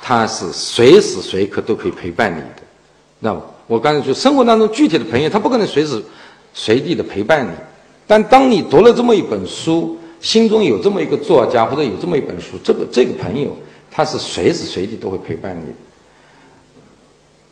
[0.03, 2.63] 他是随时随刻都可以陪伴你的。
[3.21, 3.35] 那
[3.67, 6.03] 我刚才说，生活当中具体的朋友，他不可能随时
[6.53, 7.51] 随地的陪伴你。
[8.11, 13.57] 但当你读了这么一本书，心中有这么一个作家，或者有这么一本书，这个这个朋友
[13.89, 15.73] 他是随时随地都会陪伴你。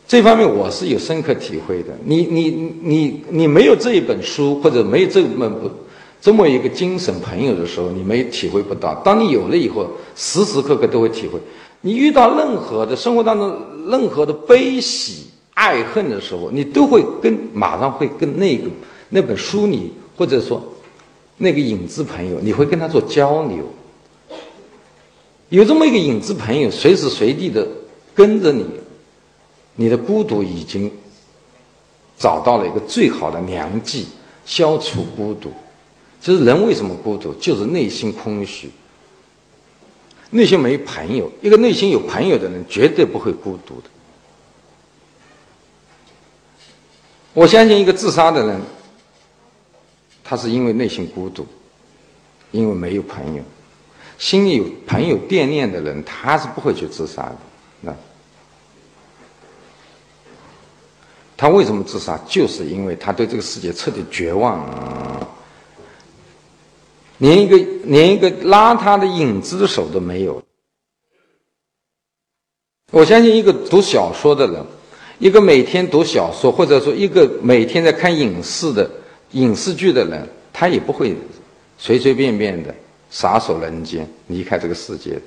[0.05, 1.97] 这方面我是有深刻体会的。
[2.03, 5.71] 你你你你没有这一本书，或者没有这么不
[6.19, 8.93] 这么一个精神朋友的时候，你没体会不到。
[8.95, 11.39] 当你有了以后，时时刻刻都会体会。
[11.79, 13.57] 你遇到任何的生活当中
[13.87, 18.67] 任何的悲喜爱恨的时候，你都会跟马上会跟那个
[19.07, 20.61] 那本书里，或者说。
[21.41, 23.65] 那个影子朋友，你会跟他做交流。
[25.47, 27.65] 有这么一个影子朋友，随时随地的
[28.13, 28.65] 跟着你，
[29.75, 30.91] 你的孤独已经
[32.17, 34.05] 找到了一个最好的良剂，
[34.45, 35.53] 消除孤独。
[36.19, 38.69] 其实人为什么孤独，就是内心空虚，
[40.31, 41.31] 内心没朋友。
[41.41, 43.89] 一个内心有朋友的人，绝对不会孤独的。
[47.33, 48.59] 我相信一个自杀的人。
[50.29, 51.43] 他是因为内心孤独，
[52.51, 53.41] 因为没有朋友，
[54.19, 57.37] 心里有朋友惦念的人，他是不会去自杀的。
[57.81, 57.95] 那
[61.35, 62.15] 他为什么自杀？
[62.27, 65.27] 就是因为他对这个世界彻底绝望了，
[67.17, 70.39] 连一个连一个拉他的影子的手都没有。
[72.91, 74.63] 我相信一个读小说的人，
[75.17, 78.87] 一个每天读小说，或者说一个每天在看影视的。
[79.31, 81.15] 影视剧的人，他也不会
[81.77, 82.73] 随随便便的
[83.09, 85.19] 撒手人间，离开这个世界。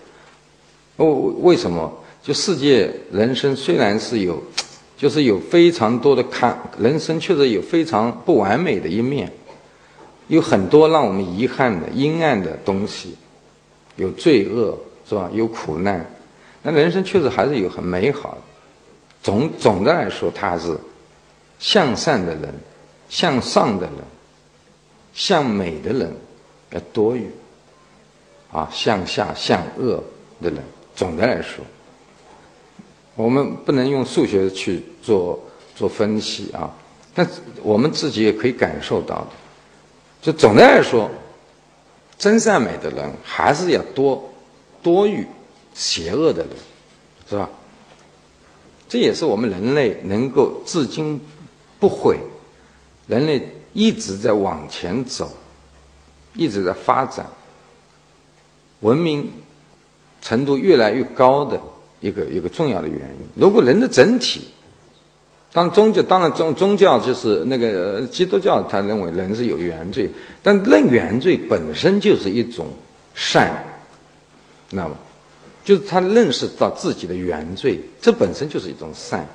[0.96, 1.92] 哦，为什么？
[2.22, 4.42] 就世界人生虽然是有，
[4.96, 9.32] 就是有非常多的看，人生确实有非常不完美的一面，
[10.28, 13.16] 有很多让我们遗憾的阴暗的东西，
[13.96, 14.78] 有罪恶
[15.08, 15.28] 是吧？
[15.32, 16.04] 有苦难，
[16.62, 18.38] 那人生确实还是有很美好的。
[19.22, 20.76] 总总的来说，他是
[21.58, 22.54] 向善的人。
[23.12, 23.96] 向上的人，
[25.12, 26.16] 向美的人
[26.70, 27.30] 要多于
[28.50, 30.02] 啊向下向恶
[30.40, 30.64] 的人。
[30.96, 31.62] 总的来说，
[33.14, 35.38] 我们不能用数学去做
[35.76, 36.74] 做分析啊，
[37.12, 37.28] 但
[37.62, 39.28] 我们自己也可以感受到的。
[40.22, 41.10] 就总的来说，
[42.16, 44.32] 真善美的人还是要多
[44.82, 45.26] 多于
[45.74, 46.50] 邪恶的人，
[47.28, 47.50] 是吧？
[48.88, 51.20] 这也是我们人类能够至今
[51.78, 52.18] 不悔。
[53.12, 55.30] 人类一直在往前走，
[56.34, 57.26] 一直在发展，
[58.80, 59.30] 文明
[60.22, 61.60] 程度越来越高的
[62.00, 63.26] 一个一个重要的原因。
[63.34, 64.48] 如果人的整体，
[65.52, 70.08] 当宗教当然宗宗教就是那个基督教，他认为人是有原罪，
[70.42, 72.66] 但认原罪本身就是一种
[73.14, 73.62] 善，
[74.70, 74.96] 那么
[75.62, 79.28] 就是他认识到自己的原罪，这本身就是一种善。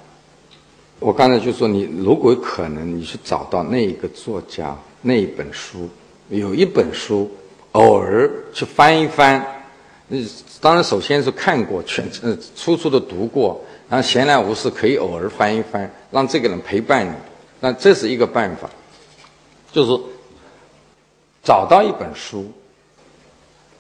[1.00, 5.88] 我刚才就说，你如果可能，你去找到那一个作家那一本书，
[6.30, 7.30] 有一本书，
[7.74, 9.46] 偶尔去翻一翻，
[10.10, 10.28] 嗯，
[10.60, 17.14] 当然首先是看过全，呃，粗粗的读过，然后闲来无事可以偶尔翻一翻，让这个人陪伴你，
[17.60, 18.68] 那这是一个办法，
[19.72, 20.02] 就是
[21.44, 22.52] 找到一本书，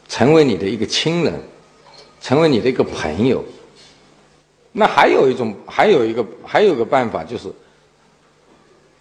[0.07, 1.33] 成为你的一个亲人，
[2.21, 3.43] 成为你的一个朋友。
[4.79, 7.51] 那还有一种，还有一个，还有一个办法，就是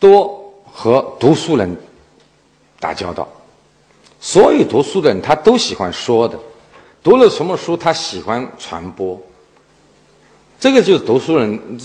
[0.01, 1.77] 多和读书人
[2.81, 3.29] 打交道。
[4.19, 6.39] 所有读书的人，他都喜欢说的，
[7.03, 9.21] 读了什么书，他喜欢传播。
[10.59, 11.79] 这个就是读书人，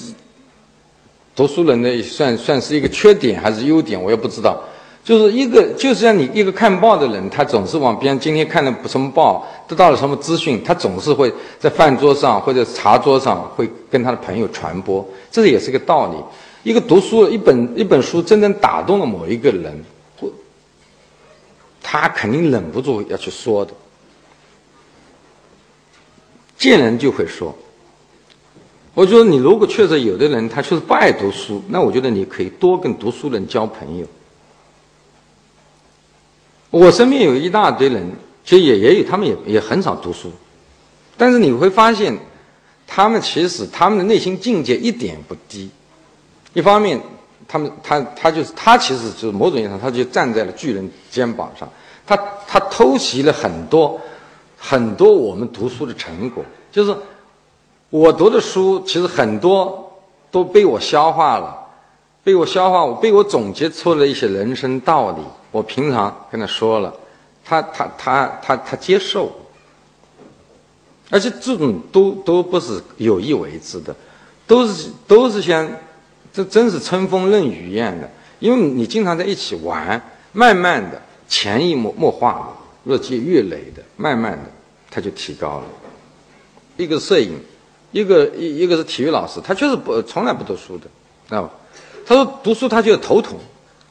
[1.36, 4.64] 读书人的算算是一个缺点还是优点，我也不知道。
[5.04, 16.18] 就是一个，就是像你一个看报的人，他总是往边今天看的什么报，得到了什么资讯，他总是会在饭桌上或者茶桌上会跟他的朋友传播，这也是个道理。
[16.64, 19.84] 一个读书一本一本书真正打动了某一个人，
[20.20, 20.32] 或
[21.82, 23.74] 他肯定忍不住要去说的，
[26.60, 27.56] 见人就会说。
[28.94, 34.06] 我觉得你如果确实有的人他确实不爱读书，那我觉得你可以多跟读书人交朋友。
[36.72, 38.12] 我身边有一大堆人，
[38.44, 40.32] 其实也也有，他们也也很少读书，
[41.18, 42.18] 但是你会发现，
[42.88, 45.70] 他们其实他们的内心境界一点不低。
[46.54, 47.00] 一方面，
[47.48, 51.70] 他们他他就是他其实就是某种意义上，他就站在了巨人肩膀上，
[52.08, 52.18] 他
[52.48, 54.00] 他偷袭了很多
[54.58, 56.44] 很多我们读书的成果。
[56.72, 56.96] 就是
[57.90, 59.92] 我读的书，其实很多
[60.32, 61.54] 都被我消化了，
[62.24, 65.22] 被我消化，我被我总结出了一些人生道理。
[65.52, 66.94] 我平常跟他说了，
[67.44, 69.32] 他他他他他接受，
[71.10, 73.94] 而且这种都都不是有意为之的，
[74.48, 75.70] 都是都是像，
[76.34, 84.50] 这真是春风润雨一样的，因为你经常在一起玩，慢慢的潜移默默化的，日积月累的，慢慢的
[84.90, 85.66] 他就提高了。
[86.78, 87.38] 一个摄影，
[87.92, 90.86] 一个一一个是体育老师，他确实不从来不读书的，
[91.28, 91.52] 知道吧？
[92.06, 93.38] 他说读书他就头疼，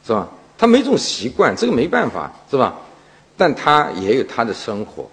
[0.05, 0.27] 是吧？
[0.61, 2.81] 他没这种习惯，这个没办法，是吧？
[3.35, 5.09] 但他也有他的生活，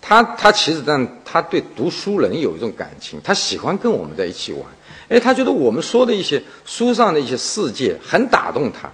[0.00, 4.62] 他他其实但他对读书人有一种感情，他喜欢跟我们在一起玩，
[5.08, 8.88] 哎，他觉得我们说的一些书上的一些世界很打动他。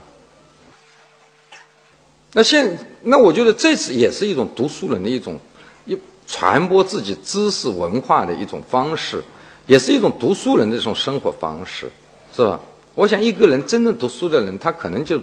[2.32, 5.38] 那现那我觉得这次也是一种读书人的一种
[5.84, 9.22] 一传播自己知识文化的一种方式，
[9.66, 11.90] 也是一种读书人的这种生活方式，
[12.34, 12.58] 是吧？
[12.94, 15.20] 我想一个人真正读书的人，他可能就。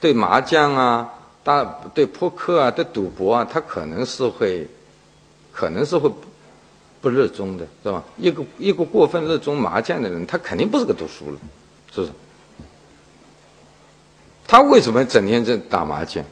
[0.00, 1.12] 对麻将啊，
[1.44, 1.62] 大
[1.94, 4.66] 对扑克啊，对赌博啊，他可能是会，
[5.52, 6.10] 可能是会
[7.02, 8.02] 不热衷的，是吧？
[8.16, 11.36] 一个一个过分热衷麻将的人，他肯定不是个读书人，
[11.92, 12.12] 是不是？
[14.46, 16.24] 他为什么整天在打麻将？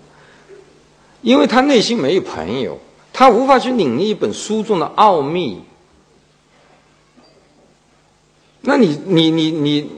[1.20, 2.78] 因为他内心没有朋友，
[3.12, 5.62] 他无法去领略一本书中的奥秘。
[8.62, 9.90] 那你你你你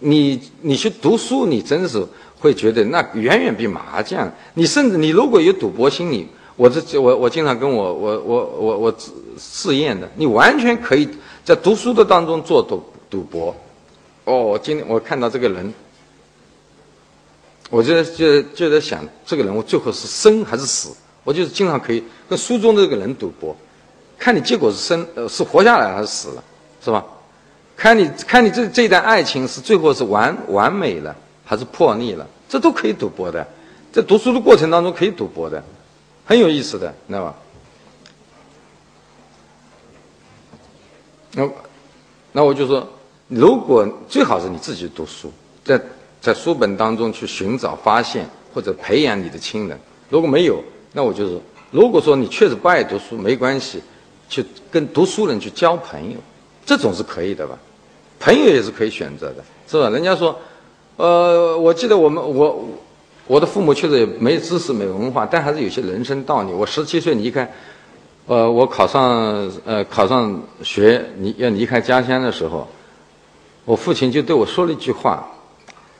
[0.00, 2.04] 你你去读书，你真是。
[2.42, 6.26] 会觉得那远远比麻将，你甚至你如果有赌博心理，
[6.56, 8.94] 我这我我经常跟我我我我我
[9.38, 11.08] 试验的，你完全可以
[11.44, 13.54] 在读书的当中做赌赌博。
[14.24, 15.72] 哦，我今天我看到这个人，
[17.70, 20.90] 我就就就在想，这个人我最后是生还是死？
[21.22, 23.56] 我就是经常可以跟书中的这个人赌博，
[24.18, 26.42] 看你结果是生呃是活下来还是死了，
[26.84, 27.04] 是吧？
[27.76, 31.14] 看你看你这这段爱情是最后是完完美了。
[31.52, 33.46] 还是破例了，这都可以赌博的，
[33.92, 35.62] 在读书的过程当中可以赌博的，
[36.24, 37.34] 很有意思的，知道吧？
[41.32, 41.46] 那
[42.32, 42.88] 那我就说，
[43.28, 45.30] 如果最好是你自己读书，
[45.62, 45.78] 在
[46.22, 49.78] 在书本当中去寻找、发现或者培养你的亲人。
[50.08, 50.58] 如果没有，
[50.94, 51.38] 那我就是，
[51.70, 53.82] 如果说你确实不爱读书，没关系，
[54.26, 56.18] 去跟读书人去交朋友，
[56.64, 57.58] 这种是可以的吧？
[58.18, 59.90] 朋友也是可以选择的，是吧？
[59.90, 60.34] 人家说。
[60.96, 62.68] 呃，我记得我们我
[63.26, 66.52] 我的父母确实也没知识没文化，但还是有些人生道理。
[66.52, 67.50] 我十七岁离开，
[68.26, 72.68] 呃，我考上呃考上学离要离开家乡的时候，
[73.64, 75.26] 我父亲就对我说了一句话，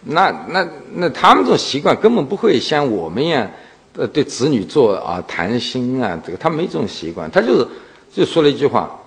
[0.03, 3.51] 那那那他们这种习惯根本不会像我们一样，
[3.97, 7.67] 呃，对子女做啊谈心啊，这个他没这种习惯，他就是
[8.13, 9.01] 就说了一句话，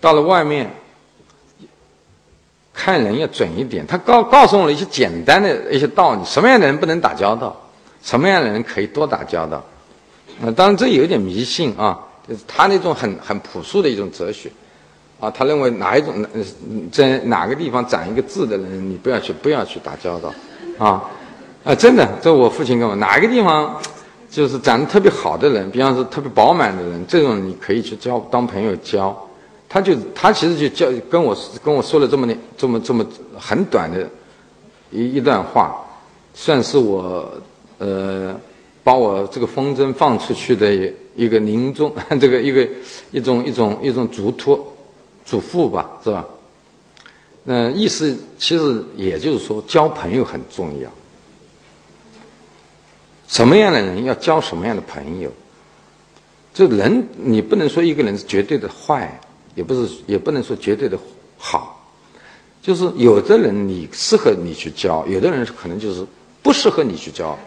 [0.00, 0.70] 到了外面。
[2.82, 7.54] 看人要准一点，他告告诉我了一些简单的一些道理：什么样的人不能打交道，
[8.02, 9.62] 什么样的人可以多打交道。
[10.42, 14.50] 啊，当然这有点迷信啊，就是他那种很很朴素的一种哲学。
[15.20, 16.26] 啊，他认为哪一种
[16.90, 20.32] 在哪个地方长一个痣的人，你不要去不要去打交道。
[20.78, 21.04] 啊
[21.62, 23.78] 啊，真的，这我父亲跟我哪一个地方
[24.30, 29.14] 就是长得特别好的人，比方说特别饱满的人，这种你可以去交当朋友交。
[29.72, 32.26] 他就他其实就叫跟我跟我说了这么
[32.58, 33.06] 这么这么
[33.38, 34.04] 很短的
[34.90, 35.76] 一一段话，
[36.34, 37.32] 算是我
[37.78, 38.34] 呃
[38.82, 42.68] 把我这个风筝放出去的一个凝重， 这个一个
[43.12, 44.58] 一种一种一种嘱托
[45.24, 46.26] 嘱咐吧，是吧？
[47.44, 50.90] 嗯，意思其实也就是说交朋友很重要，
[53.28, 55.30] 什么样的人要交什么样的朋友，
[56.52, 59.20] 这人你不能说一个人是绝对的坏。
[59.54, 60.98] 也不是，也不能说绝对的
[61.38, 61.90] 好，
[62.62, 66.06] 就是有的人你适合你去交，有的人可能就是
[66.42, 67.38] 不适合你去交。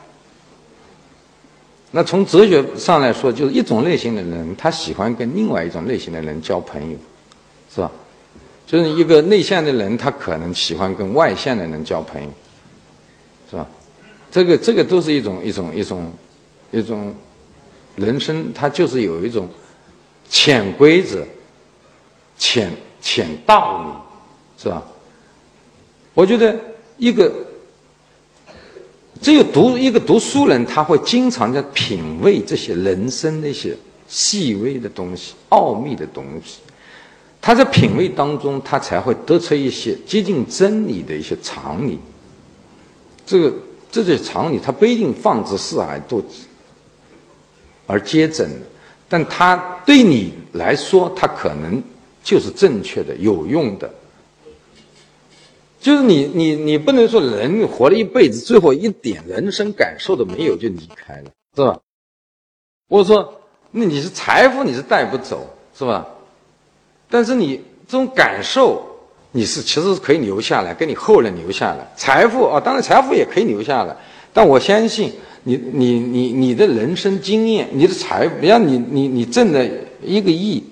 [1.91, 6.97] 那从哲学上来说，就是一种类型的人，他喜欢跟另外一种类型的人交朋友，
[7.73, 7.91] 是吧？
[8.65, 12.29] 就是一个内向的人，他可能喜欢跟外向的人交朋友，
[13.51, 13.67] 是吧？
[14.31, 16.11] 这个这个都是一种一种一种
[16.71, 17.13] 一种
[17.95, 19.47] 人生，它就是有一种
[20.27, 21.23] 潜规则、
[22.43, 22.69] 浅
[23.01, 24.83] 浅道理，是吧？
[26.13, 26.53] 我觉得
[26.97, 27.31] 一个。
[29.21, 33.73] 只有读一个读书人，他会经常在品味这些人生的一些
[34.05, 36.59] 细微的东西、奥秘的东西。
[37.39, 41.97] 他在品味当中，他才会得出一些接近真理的一些常理。
[43.25, 43.53] 这个
[43.89, 46.21] 这些常理，他不一定放之四海都
[47.87, 48.49] 而皆准，
[49.07, 51.81] 但他对你来说，他可能
[52.24, 53.93] 就是正确的、有用的。
[55.80, 61.78] 就是你，你，你不能说人活了一辈子，最后一点人生感受都没有就离开了，是吧？
[62.88, 65.45] 我说，那你是财富，你是带不走，
[65.78, 66.07] 是吧？
[67.09, 68.82] 但是你这种感受，
[69.34, 71.86] 你是其实是可以留下来，给你后人留下来。
[71.97, 73.97] 财富啊，当然财富也可以留下来，
[74.32, 75.11] 但我相信
[75.43, 79.69] 你，你，你，你的人生经验，你的财，比方你，你，你挣的
[80.01, 80.63] 一个亿，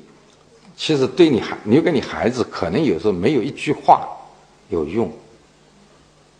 [0.81, 4.01] 其实对你孩留给你孩子，可能有时候没有一句话。
[4.69, 5.11] 有用。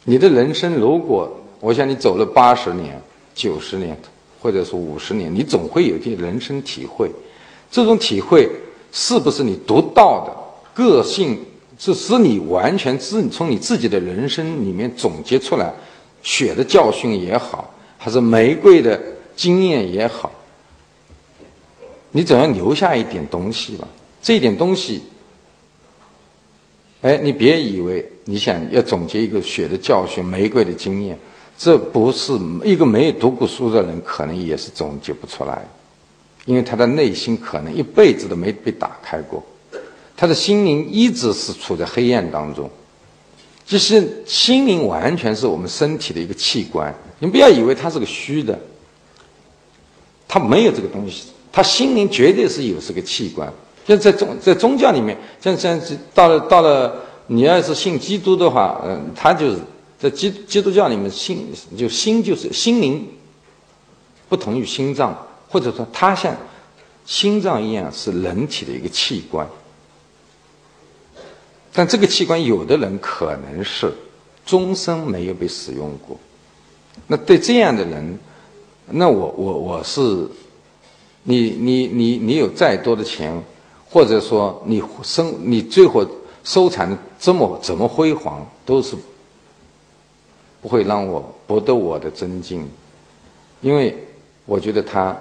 [0.03, 2.99] 你的人生，如果我想你走了八十年、
[3.35, 3.95] 九十年，
[4.41, 7.11] 或者说五十年，你总会有一些人生体会。
[7.69, 8.49] 这种体会
[8.91, 10.33] 是不是你独到的
[10.73, 11.37] 个性？
[11.77, 15.71] 是是你完全自从你自己的人生里面总结出来，
[16.23, 18.99] 血的教训也好，还是玫瑰的
[19.35, 20.31] 经验也好，
[22.09, 23.87] 你总要留下一点东西吧。
[24.22, 25.01] 这一点东西。
[27.01, 31.17] 哎，你别以为你想要总结一个血的教训、玫瑰的经验，
[31.57, 32.32] 这不是
[32.63, 35.65] 一个没有读过书的人可能也是总结不出来，
[36.45, 39.43] 因为他的内心可能一辈子都没被打开过，
[40.15, 42.69] 他的心灵一直是处在黑暗当中。
[43.65, 48.59] 其实心灵完全是我们身体的一个器官，你不要以为它是个虚的，
[50.28, 53.51] 它没有这个东西，它心灵绝对是有这个器官。
[53.91, 55.79] 就在宗在宗教里面，像像
[56.13, 56.95] 到了到了，
[57.27, 59.57] 你要是信基督的话，嗯，他就是
[59.99, 61.45] 在基基督教里面，心
[61.77, 63.05] 就心就是心灵，
[64.29, 66.33] 不同于心脏，或者说它像
[67.05, 69.45] 心脏一样是人体的一个器官。
[71.73, 73.93] 但这个器官，有的人可能是
[74.45, 76.17] 终生没有被使用过。
[77.07, 78.17] 那对这样的人，
[78.89, 80.01] 那我我我是，
[81.23, 83.43] 你你你你有再多的钱。
[83.91, 86.05] 或者说你生你最后
[86.43, 88.95] 收藏的这么怎么辉煌，都是
[90.61, 92.65] 不会让我博得我的尊敬，
[93.59, 93.95] 因为
[94.45, 95.15] 我觉得他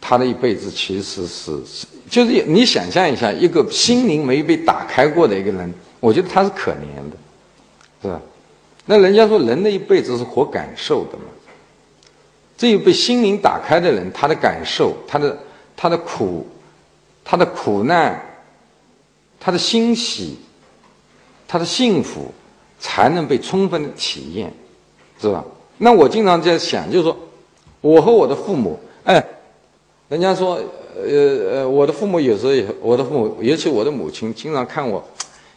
[0.00, 1.58] 他的一辈子其实是
[2.10, 7.16] 就是你想象一下，一个心灵没被打开过的一个人，我觉得他是可怜的，
[8.02, 8.20] 是吧？
[8.84, 11.24] 那人家说人的一辈子是活感受的嘛。
[12.56, 15.36] 这一被心灵打开的人，他的感受，他的
[15.76, 16.46] 他的苦，
[17.24, 18.20] 他的苦难，
[19.40, 20.38] 他的欣喜，
[21.48, 22.32] 他的幸福，
[22.78, 24.52] 才能被充分的体验，
[25.20, 25.44] 是吧？
[25.78, 27.16] 那我经常在想，就是说，
[27.80, 29.22] 我和我的父母，哎，
[30.08, 30.60] 人家说，
[30.96, 35.02] 呃呃，我的父母有时候也，我的父母，尤其我的母亲，经常看我，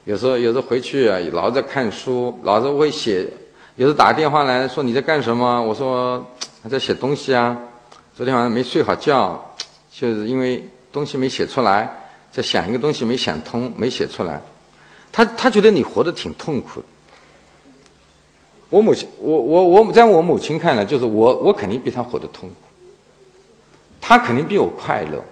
[0.05, 3.27] 有时候有时候回去啊，老在看书，老是会写，
[3.75, 5.61] 有时打电话来说你在干什么？
[5.61, 6.25] 我说。
[6.63, 7.55] 他在写东西啊，
[8.15, 9.53] 昨天晚上没睡好觉，
[9.91, 11.89] 就是因为东西没写出来，
[12.31, 14.41] 在想一个东西没想通，没写出来。
[15.11, 16.85] 他他觉得你活得挺痛苦的。
[18.69, 22.55] 我母亲，我我我在我母亲看来，就是我我肯定比他活得痛苦，
[24.01, 25.23] 他肯定比我快乐。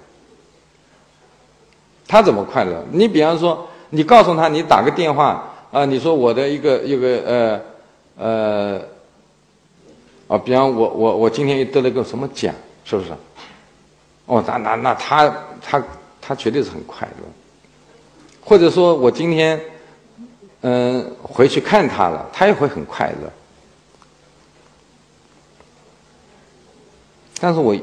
[2.07, 2.85] 他怎么快乐？
[2.91, 7.61] 你比方说，你告诉他，你打个电话啊，你说我的一个一个呃
[8.17, 8.94] 呃。
[10.27, 12.53] 啊，比方我我我今天又得了个什么奖，
[12.83, 13.11] 是不是？
[14.25, 15.83] 哦，那那那他他
[16.19, 17.23] 他绝对是很快乐。
[18.41, 19.59] 或者说我今天
[20.61, 23.31] 嗯回去看他了，他也会很快乐。
[27.39, 27.75] 但是我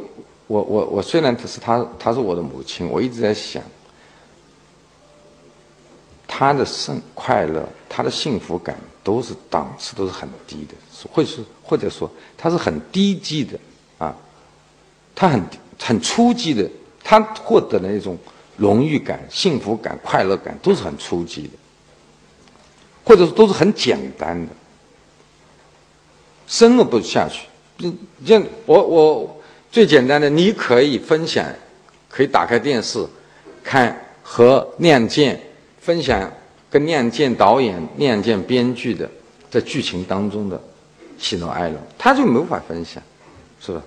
[0.48, 3.62] 我我我虽然他是他他是我的母亲，我一直在想，
[6.26, 10.74] 他的生快乐，他的幸福感都是档次都是很低的。
[11.12, 13.58] 或是或者说他是很低级的
[13.96, 14.14] 啊，
[15.14, 15.42] 他很
[15.80, 16.68] 很初级的，
[17.02, 18.14] 他获得的那种
[18.58, 21.50] 荣誉感、幸福感、快乐感都是很初级的。
[23.02, 24.52] 或者说都是很简单的，
[26.46, 27.46] 深入不下去。
[28.22, 31.42] 就我我最简单的，你可以分享，
[32.10, 33.02] 可以打开电视
[33.64, 35.34] 看和《亮剑》
[35.80, 36.30] 分享
[36.68, 39.10] 跟《亮剑》导演、《亮剑》编剧的
[39.50, 40.62] 在剧情当中的
[41.22, 43.02] 喜怒哀乐，他就没法分享，
[43.60, 43.80] 是吧？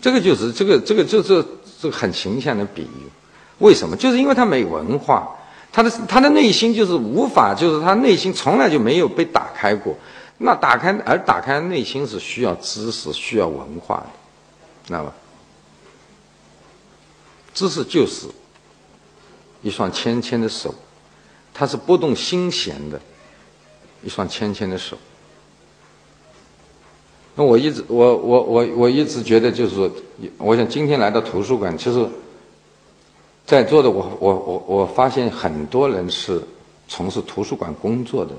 [0.00, 1.44] 这个就是这个这个就是
[1.80, 3.10] 这很形象的比喻。
[3.58, 3.96] 为什么？
[3.96, 5.36] 就是因为他没文化，
[5.72, 9.96] 他的他的内心就是无法，就是他内心从来就没有被打开过。
[10.38, 14.06] 那打开而打开内心是需要知识、需要文化的，
[14.86, 15.12] 知道吧？
[17.54, 18.26] 知识就是
[19.62, 20.74] 一双纤纤的手，
[21.52, 23.00] 它是拨动心弦的
[24.04, 24.96] 一双纤纤的手。
[27.34, 29.90] 那我一直我我我我一直觉得就是说，
[30.38, 32.06] 我想今天来到图书馆，其实。
[33.46, 36.42] 在座的我我我我发现很多人是
[36.88, 38.32] 从事图书馆工作的。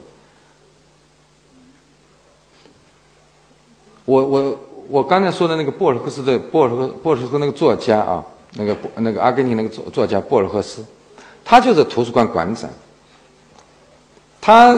[4.05, 4.59] 我我
[4.89, 10.83] 我刚才说的那个布尔赫斯的布尔赫博尔赫斯那个作家啊，那个那个阿根廷那个作作家布尔赫斯，
[11.43, 12.67] 他就是图书馆馆长。
[14.41, 14.73] 他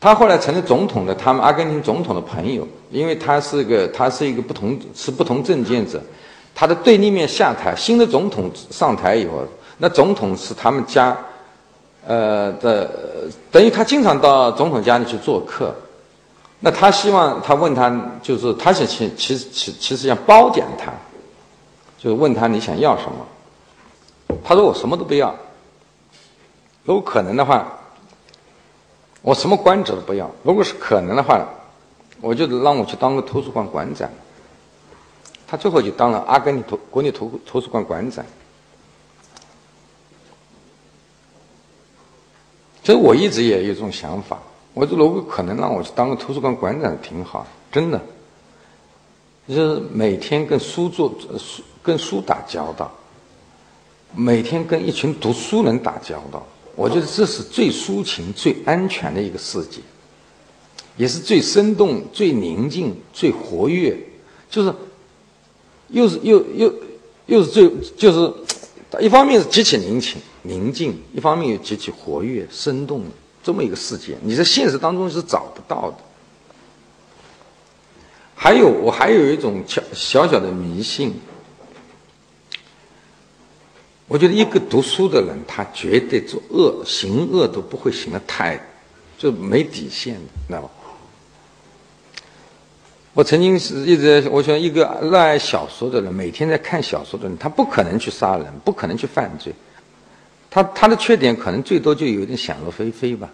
[0.00, 6.00] 他后来成了总统的，他们阿根廷总统的朋友，因为他是个他是一个不同是不同政见者。
[6.54, 9.44] 他的对立面下台，新的总统上台以后，
[9.78, 11.16] 那总统是他们家，
[12.04, 12.90] 呃的，
[13.50, 15.74] 等于他经常到总统家里去做客。
[16.60, 17.88] 那他希望他问他，
[18.20, 20.92] 就是他想其其其其实想褒奖他，
[21.96, 24.38] 就是问他你想要什么？
[24.42, 25.32] 他说我什么都不要，
[26.84, 27.66] 如果可能的话，
[29.22, 30.30] 我什么官职都不要。
[30.42, 31.46] 如果是可能的话，
[32.20, 34.08] 我就让我去当个图书馆馆长。
[35.46, 38.24] 他最后就当了阿根廷图国立图图书馆馆长。
[42.84, 44.38] 所以我一直也有这种想法，
[44.72, 48.00] 我说如果可能让我去当个图书馆馆长，挺好，真的。
[49.46, 52.90] 就是每天跟书做书跟书打交道，
[54.14, 56.46] 每天跟一群读书人打交道，
[56.78, 59.80] 我觉得这是最抒情、最安全的一个世界，
[60.96, 63.98] 也是最生动、最宁静、最活跃，
[64.48, 64.72] 就是。
[65.90, 66.74] 又是又又
[67.24, 67.66] 又是最
[67.96, 68.30] 就是，
[69.00, 73.10] 一方面是极其宁静宁静，一方面又极其活跃生动的
[73.42, 75.96] 这么一个世界，你在现实当中是找不到的。
[78.34, 81.14] 还有我还有一种小小小的迷信，
[84.08, 88.58] 我觉得一个读书的人，他绝对做恶行恶都不会行的太，
[89.18, 90.70] 就没底线的，知道吗？
[93.12, 99.52] 我曾经是一直，我想一个热爱小说的人，每天在看小说的人，他不可能去杀人，不可能去犯罪。
[100.48, 103.28] 他他的缺点可能最多就有点想入非非吧，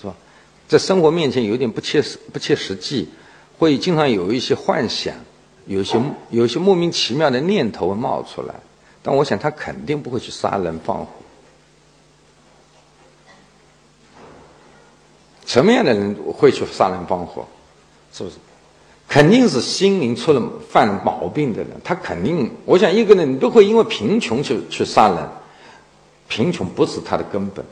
[0.00, 0.14] 是吧？
[0.68, 3.08] 在生活面前有点不切实不切实际，
[3.58, 5.12] 会经常有一些幻想，
[5.66, 6.00] 有些
[6.30, 8.54] 有些莫名其妙的念头会冒出来。
[9.02, 11.06] 但我想他肯定不会去杀人放火。
[15.46, 17.46] 什么样的人会去杀人放火？
[18.12, 18.36] 是不是？
[19.08, 25.28] 肯定是心灵出了犯毛病的人，他肯定，我想一个人都会因为贫穷去去杀人，
[26.28, 27.64] 贫穷不是他的根本，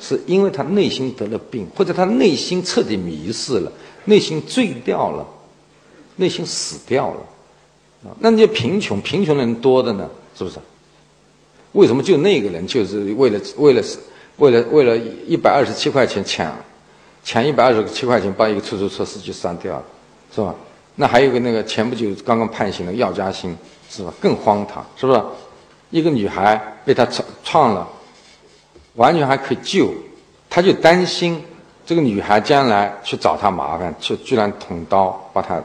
[0.00, 3.70] 是因为他内心得了病，或者他内心彻底迷失了，
[4.06, 5.26] 内心醉掉了，
[6.16, 7.20] 内心死掉了，
[8.20, 10.56] 那，那些贫穷贫穷的人多的呢，是不是？
[11.76, 13.82] 为什么就那个人就是为了为了
[14.38, 14.96] 为了为了
[15.26, 16.50] 一百二十七块钱抢
[17.22, 19.84] 抢一百二十七块钱把一个出租车司机杀掉了，
[20.34, 20.54] 是吧？
[20.94, 23.54] 那还有个那个前不久刚刚判刑的药家鑫，
[23.90, 24.12] 是吧？
[24.18, 25.22] 更荒唐，是不是？
[25.90, 27.86] 一个女孩被他创创了，
[28.94, 29.92] 完全还可以救，
[30.48, 31.44] 他就担心
[31.84, 35.62] 这个女孩将来去找他麻烦，就居然捅刀把他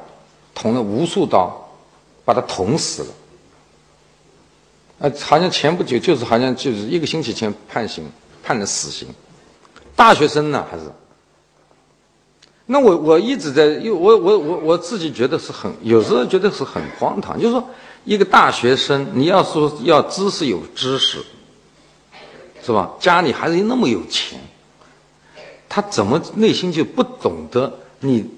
[0.53, 1.69] 捅了无数刀，
[2.25, 3.09] 把他捅死了。
[5.01, 8.05] 呃，好像前不久就是好像就是一个星期前判刑
[8.43, 9.07] 判了死刑，
[9.95, 10.83] 大学生呢还是？
[12.67, 17.37] 那我我一直在，因为我我我我自己觉得是很，有时候觉得是很荒唐。
[17.37, 17.67] 就是说，
[18.05, 21.17] 一个大学生，你要说要知识有知识，
[22.63, 22.91] 是吧？
[22.99, 24.39] 家里还是那么有钱，
[25.67, 28.29] 他怎么内心就不懂得你？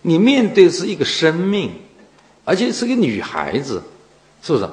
[0.00, 1.72] 你面对是一个生命，
[2.44, 3.82] 而且是个女孩子，
[4.42, 4.68] 是不是？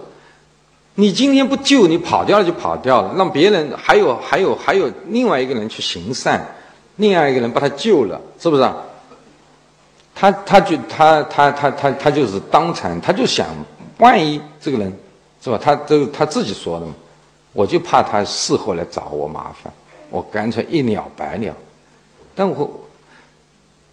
[1.00, 6.46] 你今天不救，你跑掉了就跑掉了，让别人还有还有还有另外一个人去行善。
[6.98, 8.70] 另外一个人把他救了，是不是？
[10.14, 13.48] 他他就他他他他他就是当场，他就想，
[14.00, 14.94] 万一这个人，
[15.42, 15.58] 是吧？
[15.58, 16.94] 他都他自己说的嘛，
[17.54, 19.72] 我就怕他事后来找我麻烦，
[20.10, 21.56] 我干脆一了百了。
[22.36, 22.70] 但我，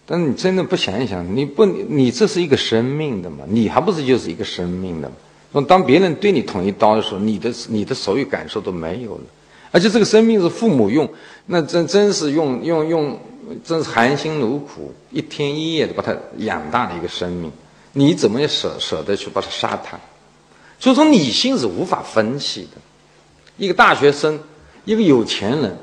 [0.05, 3.45] 但你真的不想一想，你不，你这是一个生命的嘛？
[3.47, 5.15] 你还不是就是一个生命的嘛？
[5.51, 9.21] 说当别人对你捅一刀的时候，你的你的所有感受都没有了，
[9.71, 11.09] 而且这个生命是父母用，
[11.45, 13.19] 那真真是用用用，
[13.63, 17.51] 真是含辛茹苦，一天一夜的把它养大的一个生命，
[17.93, 19.97] 你怎么也舍舍得去把它杀他？
[20.79, 22.77] 所以说，理性是无法分析的。
[23.57, 24.39] 一个大学生，
[24.85, 25.75] 一个有钱人，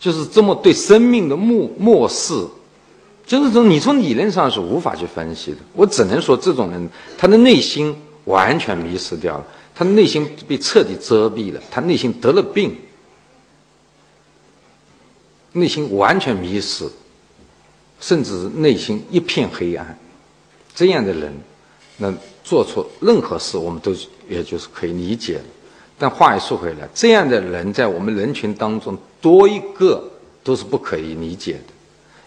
[0.00, 2.34] 就是这么对生命的漠漠视，
[3.24, 5.58] 就是说，你从理论上是无法去分析的。
[5.74, 7.94] 我只能说，这种人他的内心
[8.26, 12.76] 完全迷失掉了，他内心被彻底遮蔽了，他内心得了病，
[15.52, 16.88] 内心完全迷失，
[17.98, 19.98] 甚至内心一片黑暗。
[20.74, 21.32] 这样的人，
[21.96, 22.14] 那。
[22.46, 23.92] 做出任何事，我们都
[24.28, 25.44] 也就是可以理解了。
[25.98, 30.08] 但话又说回来，这样的人在我们人群当中多一个
[30.44, 31.72] 都是不可以理解的，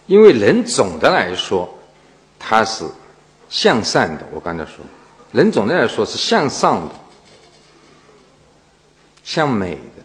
[0.06, 1.66] 因为人总的来说
[2.38, 2.84] 他是
[3.48, 4.28] 向善的。
[4.30, 4.84] 我刚才说，
[5.32, 6.94] 人总的来说是向上的，
[9.22, 10.02] 向美的。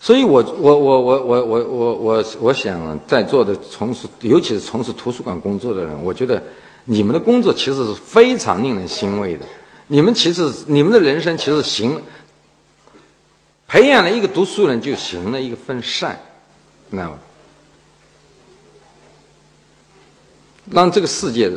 [0.00, 6.42] 所以，我我我我我我我我我想在座的从事，尤其是从事图书馆工作的人，我觉得
[6.84, 9.44] 你们的工作其实是非常令人欣慰的。
[9.88, 12.00] 你们其实你们的人生其实行，
[13.66, 16.20] 培养了一个读书人就行了一个份善，
[16.90, 17.18] 知道吗？
[20.70, 21.50] 让这个世界，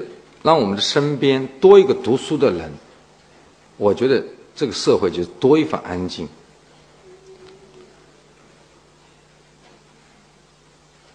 [0.43, 2.71] 让我们的身边多一个读书的人，
[3.77, 4.23] 我觉得
[4.55, 6.27] 这个社会就多一份安静。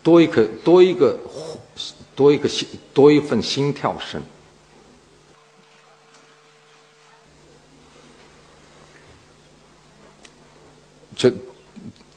[0.02, 1.18] 多一颗，多一个，
[2.14, 4.22] 多一个心，多一份心跳声。
[11.16, 11.32] 就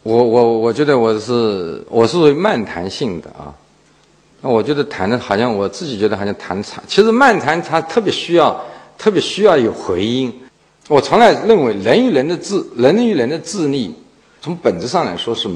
[0.04, 3.56] 我我我觉得我是我是属于漫谈性的啊，
[4.42, 8.60] 那我觉得谈的好像我自己觉得好像谈长，其实漫谈它特别需要
[8.98, 10.34] 特别需要有回音。
[10.88, 13.94] 我从来认为人与人的智人与人的智力，
[14.42, 15.50] 从本质上来说是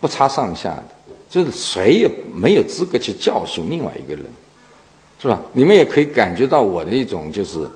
[0.00, 0.84] 不差上下的。
[1.28, 4.24] 就是谁也没有资格去教训另外一个人，
[5.22, 5.40] 是吧？
[5.52, 7.70] 你们也可以感觉到我的一种就是，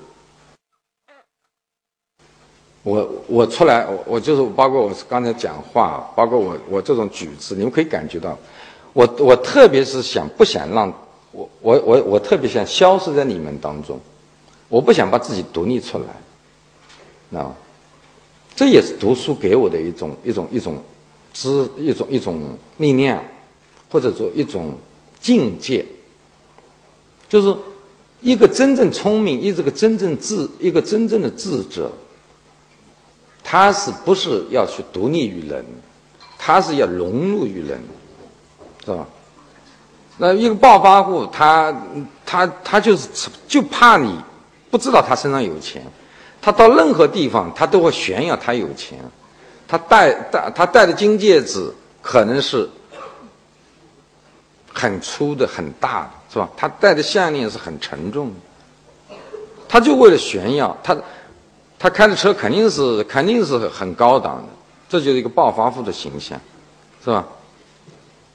[2.82, 8.36] 我我出来，我我就是包括我刚才讲话，包括我我这种举止，你们可以感觉到，
[8.95, 10.90] 我我特别是想不想让
[11.32, 14.01] 我我我我特别想消失在你们当中，
[14.70, 16.07] 我不想把自己独立出来，
[17.30, 17.57] 知道吗？
[18.57, 20.82] 这也是读书给我的一种一种一种
[21.34, 22.40] 知一种一种
[22.78, 23.22] 力量。
[23.90, 24.74] 或者说一种
[25.20, 25.86] 境界，
[27.28, 27.57] 就是
[28.20, 31.92] 一个真正聪明、一这个真正智、一个真正的智者，
[33.45, 35.64] 他是不是要去独立于人？
[36.36, 37.80] 他是要融入于人，
[38.85, 39.07] 是吧？
[40.18, 41.74] 那一个暴发户，他
[42.24, 43.09] 他他就是
[43.49, 44.18] 就怕你
[44.70, 45.85] 不知道他身上有钱，
[46.41, 48.99] 他到任何地方他都会炫耀他有钱，
[49.66, 51.72] 他戴戴他戴的金戒指
[52.03, 52.68] 可能是。
[54.76, 56.51] 很粗的、很大的，是吧？
[56.57, 59.16] 他戴的项链是很沉重的，
[59.68, 60.97] 他就为了炫耀，他
[61.78, 64.49] 他开的车肯定是肯定是很高档的，
[64.89, 66.37] 这就是一个暴发户的形象，
[67.05, 67.24] 是吧？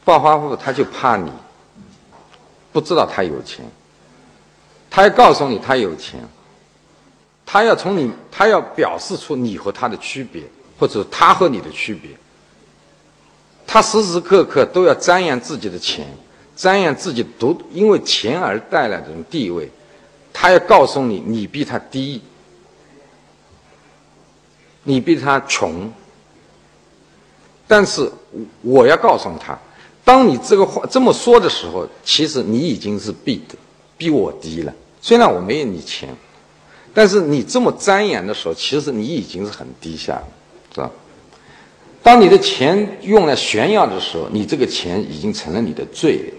[0.09, 1.31] 暴发户他就怕你
[2.73, 3.63] 不知道他有钱，
[4.89, 6.19] 他要告诉你他有钱，
[7.45, 10.41] 他要从你他要表示出你和他的区别，
[10.79, 12.09] 或者他和你的区别，
[13.67, 16.07] 他时时刻刻都要张扬自己的钱。
[16.55, 19.69] 张扬自己独因为钱而带来的这种地位，
[20.33, 22.21] 他要告诉你，你比他低，
[24.83, 25.93] 你比他穷。
[27.67, 28.11] 但是
[28.61, 29.57] 我要告诉他，
[30.03, 33.55] 当你这个话这么说的时候，其实你已经是比的
[33.97, 34.73] 比我低了。
[35.01, 36.09] 虽然我没有你钱，
[36.93, 40.27] 但是你这么张扬的时候，其实你已经是很低下了，
[40.73, 40.91] 是吧？
[42.01, 46.33] 当你的钱用来炫耀的时候，你这个钱已经成了你的罪。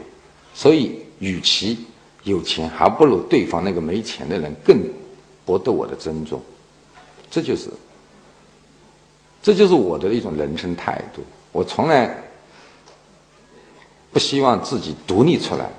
[0.53, 1.79] 所以，与其
[2.25, 4.83] 有钱，还不如对方那个没钱的人更
[5.47, 6.43] 博得我的尊重。
[7.31, 7.69] 这就是，
[9.41, 11.23] 这就是我的一种人生态度。
[11.53, 12.15] 我从来
[14.13, 15.71] 不希望自己独立出来，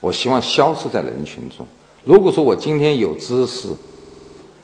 [0.00, 1.66] 我希望消失在人群中。
[2.04, 3.68] 如果说我今天有知识、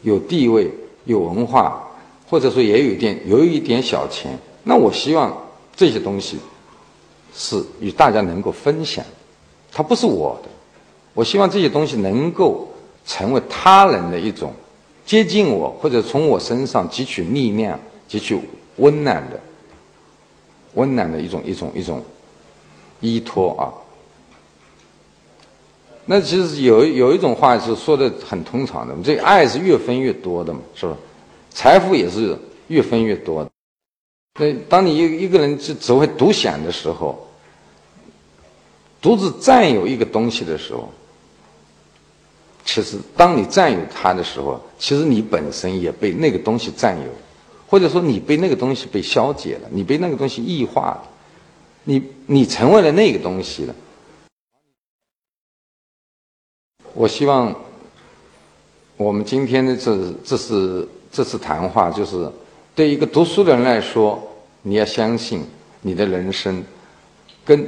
[0.02, 0.70] 有地位、
[1.04, 1.82] 有文化，
[2.28, 5.36] 或者说也有一点有一点小钱，那我希望
[5.74, 6.38] 这些东西
[7.34, 9.04] 是与大家能够分享。
[9.72, 10.48] 它不是我的，
[11.12, 12.68] 我希望这些东西能够
[13.04, 14.52] 成为他人的一种
[15.04, 18.40] 接近我或者从我身上汲取力量、汲取
[18.76, 19.38] 温暖的、
[20.74, 22.02] 温暖的一种一种一种
[23.00, 23.72] 依托啊。
[26.04, 30.96] 那其实有有一种话是说的很通常的，这爱是越分越多的嘛，是吧？
[31.50, 32.38] 财富也是
[32.68, 33.50] 越分越多的。
[34.38, 37.26] 那当你一一个人只只会独享的时候，
[39.00, 40.90] 独自占有一个东西的时候，
[42.64, 47.10] 其实当你占有它的时候，其实你本身也被那个东西占有，
[47.66, 51.08] 或者说你被那个东西被消解了，你被那个东西异化了，
[51.88, 53.74] 你你成为了那个东西了。
[56.94, 57.54] 我希望
[58.96, 62.28] 我们今天的这这是这次谈话，就是
[62.74, 64.20] 对一个读书的人来说，
[64.62, 65.44] 你要相信
[65.80, 66.64] 你的人生
[67.44, 67.64] 跟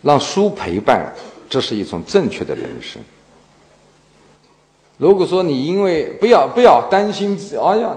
[0.00, 1.12] 让书陪伴，
[1.50, 3.02] 这是一种正确的人生。
[4.98, 7.96] 如果说你因为不要不要担心，哎呀，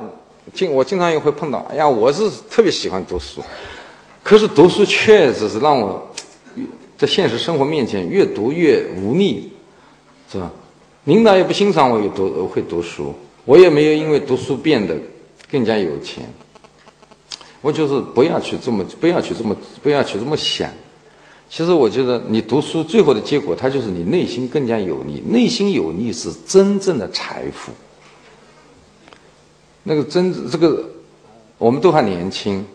[0.56, 3.44] 经我经常也会碰到，哎呀，我是特别喜欢读书，
[4.28, 6.06] 可是读书确实是让我。
[6.98, 9.52] 在现实生活面前，越读越无力，
[10.32, 10.52] 是吧？
[11.06, 13.14] 领导也不欣赏我有读会读书，
[13.46, 14.98] 我也没有因为读书变得
[15.50, 16.28] 更加有钱。
[17.62, 20.72] 我就是不要去这么，不要去这么，不要去这么想。
[21.48, 25.24] 其实我觉得，你读书最后的结果，它就是你内心更加有力。
[25.30, 27.72] 内心有力是真正的财富。
[29.84, 30.84] 那个真这个，
[31.60, 32.66] 我们都还年轻，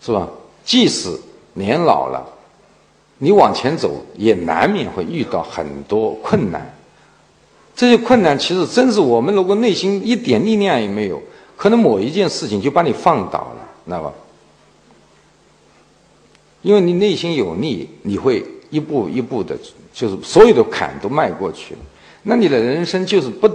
[0.00, 0.30] 是吧？
[0.64, 1.18] 即使
[1.52, 2.24] 年老了。
[3.18, 6.74] 你往前走，也难免会遇到很多困难。
[7.74, 11.22] 这些困难其实真是我们如果内心一点力量也没有，
[11.56, 14.12] 可能某一件事情就把你放倒了，知道吧？
[16.62, 19.56] 因为你内心有力，你会一步一步的，
[19.92, 21.80] 就是所有的坎都迈过去了。
[22.24, 23.48] 那你的人生就是不，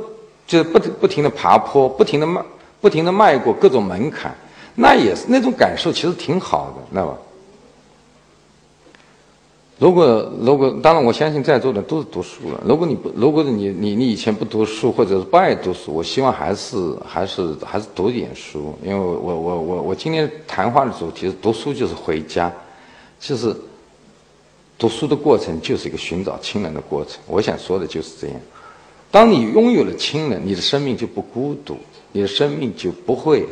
[0.48, 2.42] 就是不不停的爬坡，不停的迈，
[2.80, 4.36] 不停的迈过各种门槛，
[4.82, 7.18] 那也是那种感受，其实挺好的，知道吧？
[9.78, 12.64] 如果如果当然，我相信在座的都是读书了。
[12.66, 18.74] 如果你不，如果你你你以前不读书，或者是不爱读书，我希望还是还是还是读点书。
[18.82, 22.50] 因为我我我我今天谈话的主题是读书就是回家，
[23.20, 23.54] 其实
[24.78, 27.20] 读书的过程就是一个寻找亲人的过程。
[27.28, 28.36] 我想说的就是这样。
[29.12, 31.78] 当你拥有了亲人，你的生命就不孤独，
[32.12, 33.46] 你的生命就不会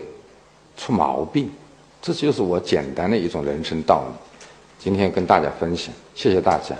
[0.78, 1.52] 出毛病。
[2.02, 4.14] 这就是我简单的一种人生道理。
[4.80, 6.76] 今天跟大家分享，谢谢大家。